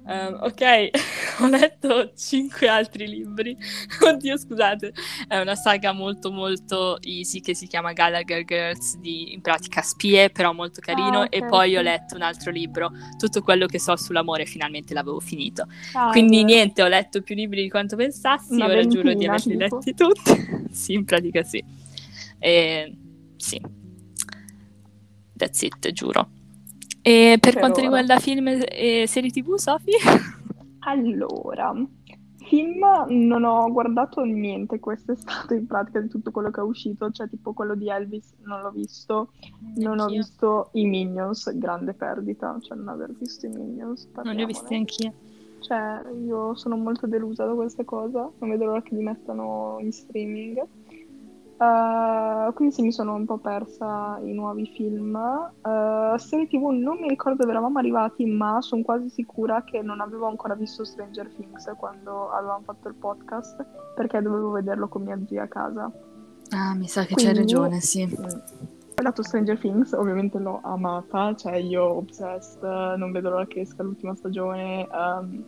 Ehm, 0.08 0.38
ok, 0.40 0.90
ho 1.40 1.46
letto 1.48 2.12
cinque 2.14 2.66
altri 2.66 3.06
libri. 3.06 3.54
Oddio, 4.02 4.38
scusate, 4.38 4.92
è 5.28 5.38
una 5.38 5.54
saga 5.54 5.92
molto 5.92 6.32
molto 6.32 6.98
easy 7.02 7.40
che 7.40 7.54
si 7.54 7.66
chiama 7.66 7.92
Gallagher 7.92 8.42
Girls, 8.44 8.96
di 8.96 9.34
in 9.34 9.42
pratica 9.42 9.82
spie, 9.82 10.30
però 10.30 10.52
molto 10.54 10.80
carino. 10.80 11.20
Ah, 11.20 11.24
ok, 11.24 11.34
e 11.34 11.44
poi 11.44 11.76
ho 11.76 11.82
letto 11.82 12.14
un 12.14 12.22
altro 12.22 12.50
libro, 12.50 12.90
tutto 13.18 13.42
quello 13.42 13.66
che 13.66 13.78
so 13.78 13.96
sull'amore, 13.96 14.46
finalmente 14.46 14.94
l'avevo 14.94 15.20
finito. 15.20 15.66
Ah, 15.92 16.10
Quindi 16.10 16.42
niente, 16.42 16.82
ho 16.82 16.88
letto 16.88 17.20
più 17.20 17.34
libri 17.34 17.62
di 17.62 17.68
quanto 17.68 17.94
pensassi, 17.94 18.60
ora 18.62 18.86
giuro 18.86 19.12
di 19.12 19.26
ventina, 19.26 19.34
averli 19.34 19.58
tipo? 19.58 19.76
letti 19.76 19.94
tutti. 19.94 20.66
sì, 20.72 20.94
in 20.94 21.04
pratica 21.04 21.42
sì. 21.42 21.62
E, 22.38 22.96
sì. 23.36 23.60
That's 25.36 25.62
it, 25.62 25.92
giuro. 25.92 26.37
E 27.08 27.38
per, 27.40 27.54
Per 27.54 27.58
quanto 27.58 27.80
ora. 27.80 27.88
riguarda 27.88 28.18
film 28.18 28.48
e 28.48 29.04
serie 29.06 29.30
tv, 29.30 29.54
Sofì? 29.56 29.92
Allora, 30.80 31.74
film 32.36 32.78
non 33.08 33.44
ho 33.44 33.70
guardato 33.72 34.22
niente 34.24 34.78
quest'estate 34.80 35.54
in 35.54 35.66
pratica 35.66 36.00
di 36.00 36.08
tutto 36.08 36.30
quello 36.30 36.50
che 36.50 36.60
è 36.60 36.64
uscito, 36.64 37.10
cioè 37.10 37.28
tipo 37.28 37.52
quello 37.52 37.74
di 37.74 37.88
Elvis 37.90 38.34
non 38.44 38.62
l'ho 38.62 38.70
visto, 38.70 39.32
non 39.76 39.98
ho 39.98 40.04
Anch'io. 40.04 40.18
visto 40.18 40.68
i 40.72 40.86
Minions, 40.86 41.56
grande 41.58 41.92
perdita, 41.94 42.56
cioè 42.60 42.76
non 42.78 42.88
aver 42.88 43.12
visto 43.18 43.46
i 43.46 43.50
Minions, 43.50 44.08
Non 44.22 44.34
li 44.34 44.42
ho 44.42 44.46
visti 44.46 44.74
anch'io. 44.74 45.12
Cioè, 45.60 46.02
io 46.24 46.54
sono 46.54 46.76
molto 46.76 47.06
delusa 47.06 47.44
da 47.44 47.52
questa 47.54 47.84
cosa, 47.84 48.30
non 48.38 48.50
vedo 48.50 48.64
l'ora 48.66 48.80
che 48.82 48.94
li 48.94 49.02
mettano 49.02 49.76
in 49.80 49.92
streaming. 49.92 50.62
Uh, 51.58 52.52
quindi 52.54 52.72
sì, 52.72 52.82
mi 52.82 52.92
sono 52.92 53.14
un 53.14 53.24
po' 53.24 53.38
persa 53.38 54.18
i 54.22 54.32
nuovi 54.32 54.66
film. 54.76 55.14
Uh, 55.14 56.16
serie 56.16 56.46
TV 56.46 56.68
non 56.68 56.98
mi 57.00 57.08
ricordo 57.08 57.38
dove 57.40 57.50
eravamo 57.50 57.78
arrivati, 57.78 58.24
ma 58.26 58.60
sono 58.60 58.82
quasi 58.82 59.08
sicura 59.08 59.64
che 59.64 59.82
non 59.82 60.00
avevo 60.00 60.26
ancora 60.28 60.54
visto 60.54 60.84
Stranger 60.84 61.28
Things 61.34 61.72
quando 61.76 62.30
avevamo 62.30 62.62
fatto 62.64 62.86
il 62.88 62.94
podcast, 62.94 63.66
perché 63.96 64.22
dovevo 64.22 64.50
vederlo 64.52 64.86
con 64.86 65.02
mia 65.02 65.18
zia 65.26 65.42
a 65.42 65.48
casa. 65.48 65.90
Ah, 66.50 66.74
mi 66.74 66.86
sa 66.86 67.02
che 67.02 67.14
c'hai 67.14 67.32
Quindi- 67.32 67.38
ragione, 67.40 67.80
sì. 67.80 68.02
Ho 68.02 69.02
guardato 69.02 69.22
Stranger 69.24 69.58
Things, 69.58 69.92
ovviamente 69.92 70.38
l'ho 70.38 70.60
amata, 70.62 71.34
cioè 71.34 71.56
io 71.56 71.84
obsessed, 71.84 72.62
non 72.96 73.10
vedo 73.10 73.30
l'ora 73.30 73.46
che 73.46 73.60
esca 73.60 73.82
l'ultima 73.82 74.14
stagione. 74.14 74.86
ehm, 74.88 75.44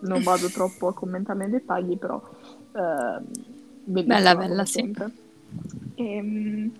non 0.00 0.22
vado 0.22 0.48
troppo 0.52 0.88
a 0.88 0.94
commentare 0.94 1.38
nei 1.40 1.50
dettagli, 1.50 1.98
però 1.98 2.20
ehm, 2.72 3.24
Bella, 3.88 4.36
bella, 4.36 4.64
sì. 4.64 4.80
sempre. 4.80 5.10
Ehm, 5.94 6.70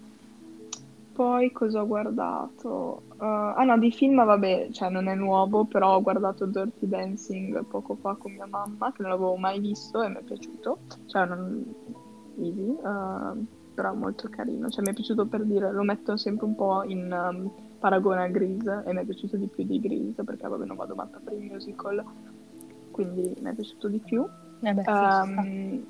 poi 1.13 1.51
cosa 1.53 1.81
ho 1.81 1.87
guardato? 1.87 3.03
Eh, 3.21 3.25
ah 3.25 3.65
no, 3.65 3.79
di 3.79 3.91
film, 3.91 4.23
vabbè, 4.25 4.69
cioè 4.73 4.91
non 4.91 5.09
è 5.09 5.15
nuovo, 5.15 5.65
però 5.65 5.97
ho 5.97 6.03
guardato 6.03 6.45
Dirty 6.47 6.87
Dancing 6.87 7.65
poco 7.65 7.97
fa 7.97 8.15
con 8.15 8.33
mia 8.33 8.47
mamma, 8.47 8.93
che 8.93 9.03
non 9.03 9.11
l'avevo 9.11 9.37
mai 9.37 9.59
visto 9.59 10.03
e 10.03 10.09
mi 10.09 10.17
è 10.17 10.23
piaciuto. 10.23 10.79
Cioè, 11.07 11.25
non... 11.25 11.65
easy, 12.39 12.71
eh, 12.71 13.45
però 13.75 13.95
molto 13.95 14.29
carino. 14.29 14.69
Cioè, 14.69 14.83
mi 14.83 14.91
è 14.91 14.95
piaciuto 14.95 15.27
per 15.27 15.45
dire, 15.45 15.73
lo 15.73 15.83
metto 15.83 16.17
sempre 16.19 16.45
un 16.45 16.55
po' 16.55 16.83
in 16.85 17.11
ehm, 17.11 17.51
paragone 17.79 18.23
a 18.23 18.29
Grease 18.29 18.83
e 18.87 18.93
mi 18.93 19.01
è 19.01 19.05
piaciuto 19.05 19.37
di 19.37 19.47
più 19.47 19.65
di 19.65 19.81
Grease, 19.81 20.23
perché 20.23 20.47
vabbè 20.47 20.67
non 20.67 20.77
vado 20.77 20.95
matta 20.95 21.19
per 21.25 21.33
i 21.33 21.49
musical, 21.51 22.05
quindi 22.91 23.35
mi 23.41 23.51
è 23.51 23.55
piaciuto 23.55 23.89
di 23.89 23.99
più. 23.99 24.27
Eh 24.61 24.75
beh, 24.75 24.83
sì, 24.83 24.91
Ehm, 24.91 25.85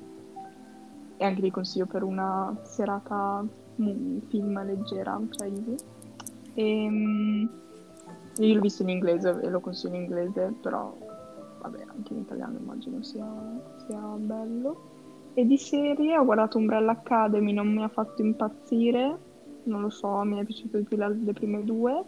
e 1.19 1.25
anche 1.25 1.41
vi 1.41 1.51
consiglio 1.51 1.85
per 1.85 2.03
una 2.03 2.55
serata 2.63 3.45
mm, 3.81 4.19
film 4.29 4.65
leggera, 4.65 5.19
cioè 5.31 5.47
easy. 5.49 5.75
Ehm, 6.53 7.49
io 8.37 8.53
l'ho 8.53 8.61
visto 8.61 8.83
in 8.83 8.89
inglese 8.89 9.37
e 9.41 9.49
lo 9.49 9.59
consiglio 9.59 9.95
in 9.95 10.03
inglese, 10.03 10.53
però 10.61 10.95
vabbè, 11.61 11.85
anche 11.93 12.13
in 12.13 12.19
italiano 12.19 12.57
immagino 12.57 13.03
sia, 13.03 13.27
sia 13.85 13.99
bello. 13.99 14.87
E 15.33 15.45
di 15.45 15.57
serie 15.57 16.17
ho 16.17 16.23
guardato 16.23 16.57
Umbrella 16.57 16.93
Academy, 16.93 17.51
non 17.51 17.67
mi 17.67 17.83
ha 17.83 17.89
fatto 17.89 18.21
impazzire, 18.21 19.17
non 19.63 19.81
lo 19.81 19.89
so, 19.89 20.21
mi 20.23 20.39
è 20.39 20.45
piaciuto 20.45 20.77
di 20.77 20.83
più 20.85 20.95
le, 20.95 21.33
prime 21.33 21.65
due. 21.65 22.01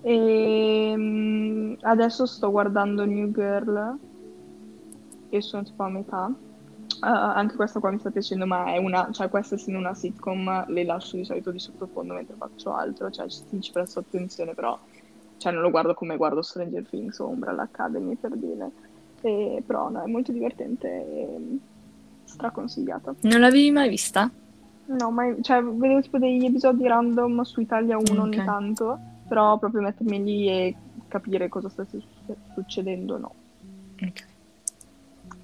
E 0.00 0.94
mm, 0.96 1.74
adesso 1.82 2.24
sto 2.24 2.50
guardando 2.50 3.04
New 3.04 3.30
Girl 3.30 3.98
e 5.28 5.40
sono 5.42 5.64
tipo 5.64 5.82
a 5.82 5.88
metà. 5.90 6.32
Anche 7.00 7.56
questa 7.56 7.80
qua 7.80 7.90
mi 7.90 7.98
sta 7.98 8.10
piacendo, 8.10 8.46
ma 8.46 8.72
è 8.72 8.78
una, 8.78 9.08
cioè 9.12 9.28
questa 9.28 9.54
essendo 9.54 9.78
una 9.78 9.94
sitcom 9.94 10.66
le 10.68 10.84
lascio 10.84 11.16
di 11.16 11.24
solito 11.24 11.50
di 11.50 11.58
sottofondo 11.58 12.14
mentre 12.14 12.36
faccio 12.36 12.74
altro, 12.74 13.10
cioè 13.10 13.28
ci, 13.28 13.42
ci 13.60 13.72
presto 13.72 14.00
attenzione, 14.00 14.54
però 14.54 14.78
cioè, 15.36 15.52
non 15.52 15.62
lo 15.62 15.70
guardo 15.70 15.94
come 15.94 16.16
guardo 16.16 16.42
Stranger 16.42 16.86
Things 16.88 17.18
o 17.20 17.28
Umbrella 17.28 17.62
Academy 17.62 18.16
per 18.16 18.36
dire, 18.36 18.70
e, 19.20 19.62
però 19.64 19.88
no, 19.88 20.02
è 20.02 20.06
molto 20.06 20.32
divertente 20.32 20.88
e 20.88 21.58
straconsigliata. 22.24 23.14
Non 23.20 23.40
l'avevi 23.40 23.70
mai 23.70 23.88
vista? 23.88 24.30
No, 24.86 25.10
mai, 25.10 25.36
cioè 25.42 25.62
vedevo 25.62 26.00
tipo 26.00 26.18
degli 26.18 26.44
episodi 26.44 26.86
random 26.86 27.42
su 27.42 27.60
Italia 27.60 27.96
1 27.96 28.10
Ok. 28.10 28.18
ogni 28.18 28.44
tanto, 28.44 28.98
però 29.28 29.58
proprio 29.58 29.82
mettermi 29.82 30.24
lì 30.24 30.48
e 30.48 30.76
capire 31.08 31.48
cosa 31.48 31.68
sta 31.68 31.84
su- 31.84 32.02
succedendo, 32.54 33.18
no. 33.18 33.32
Ok. 34.00 34.26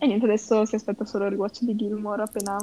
E 0.04 0.06
niente, 0.06 0.26
adesso 0.26 0.66
si 0.66 0.74
aspetta 0.74 1.06
solo 1.06 1.24
il 1.24 1.30
rewatch 1.30 1.62
di 1.62 1.74
Gilmore 1.76 2.22
appena 2.24 2.58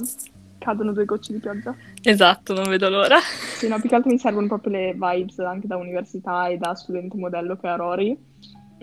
cadono 0.59 0.93
due 0.93 1.05
gocce 1.05 1.33
di 1.33 1.39
pioggia. 1.39 1.73
Esatto, 2.03 2.53
non 2.53 2.69
vedo 2.69 2.87
l'ora. 2.87 3.17
Sì, 3.19 3.67
no, 3.67 3.79
più 3.79 3.89
che 3.89 3.95
altro 3.95 4.11
mi 4.11 4.19
servono 4.19 4.45
proprio 4.45 4.73
le 4.73 4.93
vibes 4.93 5.39
anche 5.39 5.65
da 5.65 5.75
università 5.77 6.45
e 6.49 6.57
da 6.57 6.75
studente 6.75 7.17
modello 7.17 7.57
che 7.57 7.65
è 7.65 7.71
a 7.71 7.75
Rory. 7.77 8.15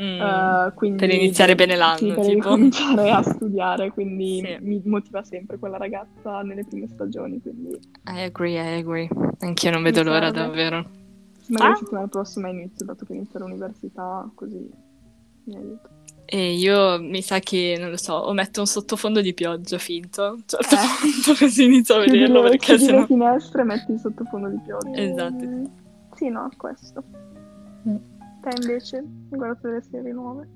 Mm. 0.00 0.20
Eh, 0.20 0.72
quindi- 0.74 0.98
Per 0.98 1.14
iniziare 1.14 1.54
bene 1.54 1.76
l'anno, 1.76 1.96
sì, 1.98 2.06
per 2.14 2.24
tipo. 2.26 2.48
cominciare 2.48 3.10
a 3.12 3.22
studiare, 3.22 3.90
quindi 3.92 4.42
Sì. 4.44 4.56
mi 4.60 4.82
motiva 4.86 5.22
sempre 5.22 5.56
quella 5.58 5.76
ragazza 5.76 6.42
nelle 6.42 6.64
prime 6.64 6.88
stagioni, 6.88 7.40
quindi 7.40 7.68
I 8.06 8.22
agree, 8.22 8.54
I 8.54 8.78
agree. 8.80 9.08
Anch'io 9.38 9.70
non 9.70 9.82
vedo 9.84 10.00
Mi 10.00 10.06
l'ora, 10.06 10.32
serve. 10.32 10.38
davvero. 10.40 10.76
magari 11.50 11.68
Ah. 11.68 11.72
la 11.72 11.76
settimana 11.76 12.06
prossima 12.08 12.48
inizio, 12.48 12.84
dato 12.84 13.04
che 13.04 13.14
inizio 13.14 13.38
l'università, 13.38 14.28
così 14.34 14.68
mi 15.44 15.56
aiuta. 15.56 15.88
E 16.30 16.52
io 16.52 17.00
mi 17.00 17.22
sa 17.22 17.38
che, 17.38 17.76
non 17.78 17.88
lo 17.88 17.96
so, 17.96 18.12
o 18.12 18.34
metto 18.34 18.60
un 18.60 18.66
sottofondo 18.66 19.22
di 19.22 19.32
pioggia 19.32 19.78
finto, 19.78 20.22
a 20.22 20.30
un 20.32 20.42
certo 20.44 20.74
Eh. 20.74 20.78
punto 21.00 21.32
così 21.42 21.64
inizio 21.64 21.94
a 21.94 22.02
Chiudi 22.02 22.18
vederlo 22.18 22.42
le, 22.42 22.48
perché 22.50 22.66
chiudi 22.66 22.84
sennò... 22.84 23.00
le 23.00 23.06
finestre 23.06 23.60
e 23.62 23.64
metti 23.64 23.92
il 23.92 23.98
sottofondo 23.98 24.48
di 24.48 24.58
pioggia. 24.62 24.92
Esatto. 25.00 25.44
Mm, 25.44 25.64
Sì, 26.16 26.28
no, 26.28 26.50
questo. 26.58 27.02
Mm. 27.88 27.96
Te 28.42 28.50
invece 28.60 29.02
guardato 29.30 29.68
delle 29.68 29.82
serie 29.90 30.12
nuove? 30.12 30.48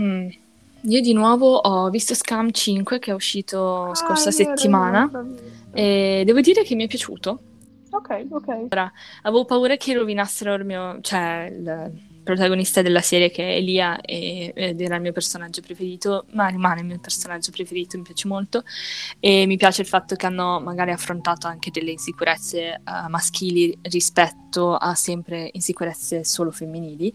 Mm. 0.00 0.28
Io 0.82 1.00
di 1.00 1.12
nuovo 1.12 1.54
ho 1.56 1.88
visto 1.90 2.14
Scam 2.14 2.50
5 2.50 2.98
che 2.98 3.10
è 3.10 3.14
uscito 3.14 3.92
scorsa 3.94 4.30
Ah, 4.30 4.32
vero, 4.32 4.56
settimana 4.56 5.10
e 5.72 6.22
devo 6.24 6.40
dire 6.40 6.62
che 6.64 6.74
mi 6.74 6.84
è 6.84 6.86
piaciuto. 6.88 7.40
Ok, 7.90 8.26
ok. 8.30 8.66
Avevo 9.22 9.44
paura 9.44 9.76
che 9.76 9.94
rovinassero 9.94 10.54
il 10.54 10.64
mio, 10.64 10.98
cioè 11.02 11.52
il 11.56 12.06
protagonista 12.28 12.82
della 12.82 13.00
serie 13.00 13.30
che 13.30 13.42
è 13.42 13.56
Elia 13.56 14.00
e- 14.02 14.52
ed 14.54 14.80
era 14.82 14.96
il 14.96 15.00
mio 15.00 15.12
personaggio 15.12 15.62
preferito, 15.62 16.26
ma 16.32 16.46
rimane 16.48 16.80
il 16.80 16.86
mio 16.86 16.98
personaggio 16.98 17.50
preferito, 17.50 17.96
mi 17.96 18.02
piace 18.02 18.28
molto 18.28 18.64
e 19.18 19.46
mi 19.46 19.56
piace 19.56 19.80
il 19.80 19.88
fatto 19.88 20.14
che 20.14 20.26
hanno 20.26 20.60
magari 20.60 20.90
affrontato 20.90 21.46
anche 21.46 21.70
delle 21.70 21.92
insicurezze 21.92 22.58
eh, 22.74 22.80
maschili 23.08 23.78
rispetto 23.82 24.74
a 24.76 24.94
sempre 24.94 25.48
insicurezze 25.52 26.22
solo 26.22 26.50
femminili. 26.50 27.14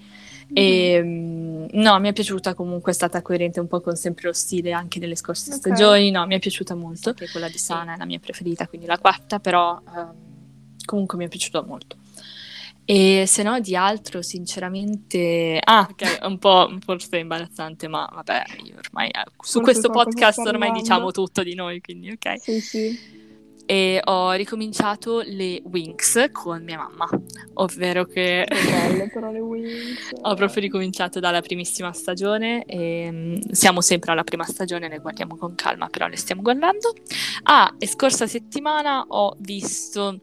E 0.52 0.99
mm, 1.04 1.65
no, 1.73 1.99
mi 1.99 2.10
è 2.10 2.13
piaciuta 2.13 2.56
comunque, 2.56 2.91
è 2.91 2.95
stata 2.95 3.21
coerente 3.21 3.60
un 3.60 3.67
po' 3.67 3.82
con 3.82 3.95
sempre 3.95 4.28
lo 4.28 4.34
stile 4.34 4.71
anche 4.71 4.99
delle 4.99 5.15
scorse 5.15 5.52
Ok. 5.52 5.58
stagioni. 5.58 6.10
No, 6.10 6.26
mi 6.26 6.36
è 6.36 6.39
piaciuta 6.39 6.73
molto. 6.73 7.10
Anche 7.10 7.30
quella 7.30 7.49
di 7.49 7.58
Sana 7.60 7.93
è 7.93 7.97
la 7.97 8.06
mia 8.06 8.19
preferita, 8.19 8.67
quindi 8.67 8.88
la 8.88 8.97
quarta, 8.97 9.39
però 9.39 9.80
ehm, 9.95 10.13
comunque 10.86 11.17
mi 11.19 11.26
è 11.26 11.28
piaciuta 11.28 11.62
molto. 11.63 11.97
E 12.86 13.24
se 13.28 13.43
no, 13.43 13.60
di 13.60 13.76
altro, 13.76 14.22
sinceramente. 14.22 15.60
Ah, 15.63 15.88
ok, 15.89 16.19
un 16.24 16.38
po' 16.38 16.69
forse 16.84 17.17
imbarazzante, 17.17 17.88
ma 17.88 18.10
vabbè, 18.12 18.43
io 18.63 18.76
ormai 18.78 19.08
eh, 19.08 19.24
su 19.39 19.60
Forse 19.60 19.62
questo 19.62 19.89
podcast 19.89 20.39
ormai 20.39 20.72
diciamo 20.72 21.12
tutto 21.12 21.43
di 21.43 21.56
noi, 21.56 21.80
quindi 21.80 22.12
ok. 22.12 22.41
Sì, 22.41 22.60
sì. 22.60 23.22
E 23.65 24.02
ho 24.04 24.34
ricominciato 24.34 25.22
le 25.22 25.62
Winx 25.63 26.30
con 26.34 26.62
mia 26.65 26.76
mamma, 26.78 27.08
ovvero 27.54 28.04
che. 28.04 28.46
Belle 28.50 29.08
però 29.13 29.32
le 29.32 29.39
Wings. 29.39 30.10
Ho 30.22 30.34
proprio 30.36 30.62
ricominciato 30.62 31.22
dalla 31.22 31.39
primissima 31.39 31.93
stagione 31.93 32.65
e 32.65 33.10
mm, 33.10 33.36
siamo 33.52 33.80
sempre 33.80 34.12
alla 34.12 34.26
prima 34.26 34.43
stagione, 34.43 34.89
le 34.89 35.00
guardiamo 35.00 35.38
con 35.38 35.56
calma, 35.56 35.88
però 35.88 36.08
le 36.08 36.17
stiamo 36.17 36.41
guardando. 36.41 36.93
Ah, 37.43 37.74
e 37.80 37.88
scorsa 37.88 38.28
settimana 38.28 39.06
ho 39.08 39.38
visto 39.39 40.19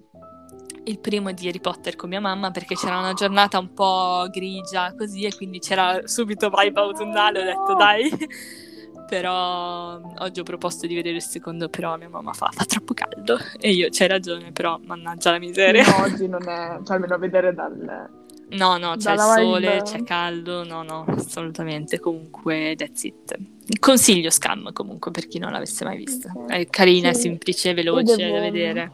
il 0.84 0.98
primo 0.98 1.30
di 1.32 1.48
Harry 1.48 1.60
Potter 1.60 1.94
con 1.96 2.08
mia 2.08 2.20
mamma 2.20 2.50
perché 2.50 2.74
c'era 2.74 2.98
una 2.98 3.12
giornata 3.12 3.58
un 3.58 3.72
po' 3.74 4.26
grigia 4.30 4.94
così 4.96 5.24
e 5.24 5.34
quindi 5.34 5.58
c'era 5.58 6.00
subito 6.06 6.50
vibe 6.50 6.80
autunnale, 6.80 7.40
ho 7.40 7.44
detto 7.44 7.74
dai. 7.74 8.10
Però 9.10 10.00
oggi 10.18 10.38
ho 10.38 10.44
proposto 10.44 10.86
di 10.86 10.94
vedere 10.94 11.16
il 11.16 11.22
secondo, 11.22 11.68
però 11.68 11.96
mia 11.96 12.08
mamma 12.08 12.32
fa, 12.32 12.48
fa 12.52 12.64
troppo 12.64 12.94
caldo 12.94 13.38
e 13.58 13.72
io 13.72 13.88
c'hai 13.90 14.06
ragione, 14.06 14.52
però 14.52 14.78
mannaggia 14.84 15.32
la 15.32 15.40
miseria. 15.40 15.84
No, 15.84 16.04
oggi 16.04 16.28
non 16.28 16.48
è, 16.48 16.78
cioè 16.84 16.94
almeno 16.94 17.18
vedere 17.18 17.52
dal... 17.52 18.08
No, 18.50 18.76
no, 18.78 18.90
c'è 18.96 19.10
il 19.10 19.16
Dalla 19.16 19.34
vibe- 19.34 19.42
sole, 19.42 19.82
c'è 19.82 20.02
caldo, 20.04 20.62
no, 20.64 20.82
no, 20.84 21.04
assolutamente. 21.08 21.98
Comunque, 21.98 22.74
that's 22.76 23.02
it. 23.02 23.36
Consiglio 23.80 24.30
Scam 24.30 24.72
comunque 24.72 25.10
per 25.10 25.26
chi 25.26 25.38
non 25.40 25.50
l'avesse 25.50 25.84
mai 25.84 25.96
vista. 25.96 26.32
È 26.46 26.64
carina, 26.66 27.12
Sì. 27.12 27.22
semplice, 27.22 27.74
veloce 27.74 28.30
da 28.30 28.38
vedere. 28.40 28.92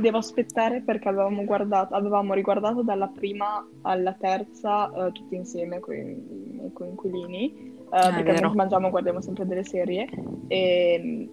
Devo 0.00 0.18
aspettare 0.18 0.82
perché 0.82 1.08
avevamo 1.08 1.44
guardato, 1.44 1.94
avevamo 1.94 2.34
riguardato 2.34 2.82
dalla 2.82 3.08
prima 3.08 3.66
alla 3.82 4.12
terza 4.12 4.90
eh, 4.92 5.12
tutti 5.12 5.34
insieme 5.34 5.80
con 5.80 5.94
i 5.96 6.22
miei 6.52 6.72
coinquilini, 6.72 7.74
eh, 7.90 7.96
Ah, 7.96 8.12
perché 8.12 8.32
mentre 8.32 8.54
mangiamo 8.54 8.90
guardiamo 8.90 9.20
sempre 9.20 9.46
delle 9.46 9.64
serie, 9.64 10.08
e, 10.46 11.28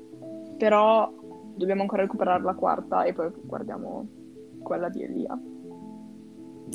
però 0.57 1.11
dobbiamo 1.55 1.81
ancora 1.81 2.01
recuperare 2.01 2.41
la 2.43 2.55
quarta 2.55 3.03
e 3.03 3.13
poi 3.13 3.29
guardiamo 3.43 4.07
quella 4.63 4.89
di 4.89 5.03
Elia. 5.03 5.39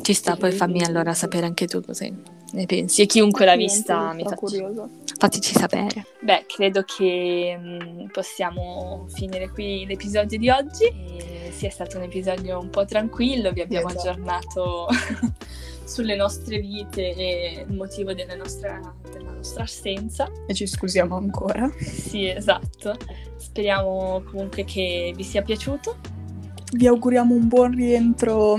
Ci 0.00 0.14
sta, 0.14 0.34
Sì, 0.34 0.38
poi 0.38 0.52
fammi 0.52 0.84
allora 0.84 1.12
sapere 1.14 1.46
anche 1.46 1.66
tu 1.66 1.80
cosa 1.82 2.06
ne 2.52 2.66
pensi. 2.66 3.02
E 3.02 3.06
chiunque 3.06 3.44
l'ha 3.44 3.56
vista 3.56 4.12
mi 4.12 4.22
faccia, 4.22 4.88
fateci 5.18 5.54
sapere. 5.54 6.06
Beh, 6.20 6.44
credo 6.46 6.82
che 6.82 7.56
mm, 7.58 8.06
possiamo 8.12 9.06
finire 9.08 9.50
qui 9.50 9.84
l'episodio 9.86 10.38
di 10.38 10.48
oggi. 10.48 10.84
E 10.84 11.39
sia 11.60 11.68
stato 11.70 11.98
un 11.98 12.04
episodio 12.04 12.58
un 12.58 12.70
po' 12.70 12.86
tranquillo, 12.86 13.52
vi 13.52 13.60
abbiamo 13.60 13.88
Esatto. 13.90 14.08
aggiornato 14.08 14.86
sulle 15.84 16.16
nostre 16.16 16.58
vite 16.58 17.14
e 17.14 17.66
il 17.68 17.74
motivo 17.74 18.14
della 18.14 18.34
nostra, 18.34 18.80
della 19.12 19.32
nostra 19.32 19.64
assenza. 19.64 20.26
E 20.46 20.54
ci 20.54 20.66
scusiamo 20.66 21.16
ancora. 21.16 21.70
Sì, 21.78 22.26
esatto. 22.26 22.96
Speriamo 23.36 24.22
comunque 24.30 24.64
che 24.64 25.12
vi 25.14 25.22
sia 25.22 25.42
piaciuto. 25.42 25.96
Vi 26.72 26.86
auguriamo 26.86 27.34
un 27.34 27.46
buon 27.46 27.74
rientro 27.74 28.56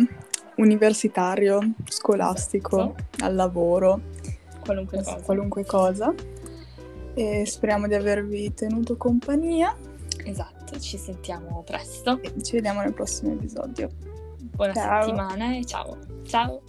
universitario, 0.57 1.59
scolastico, 1.87 2.93
al 3.21 3.33
lavoro, 3.33 3.99
Qualunque 4.59 4.97
cosa. 4.97 5.21
qualunque 5.23 5.65
cosa. 5.65 6.13
E 7.15 7.45
speriamo 7.47 7.87
di 7.87 7.95
avervi 7.95 8.53
tenuto 8.53 8.95
compagnia 8.95 9.75
Esatto, 10.25 10.79
ci 10.79 10.97
sentiamo 10.97 11.63
presto. 11.63 12.19
ci 12.41 12.53
vediamo 12.53 12.81
nel 12.81 12.93
prossimo 12.93 13.33
episodio. 13.33 13.89
Buona 14.55 14.73
Ciao. 14.73 15.03
settimana 15.03 15.57
e 15.57 15.65
ciao. 15.65 15.97
Ciao. 16.23 16.61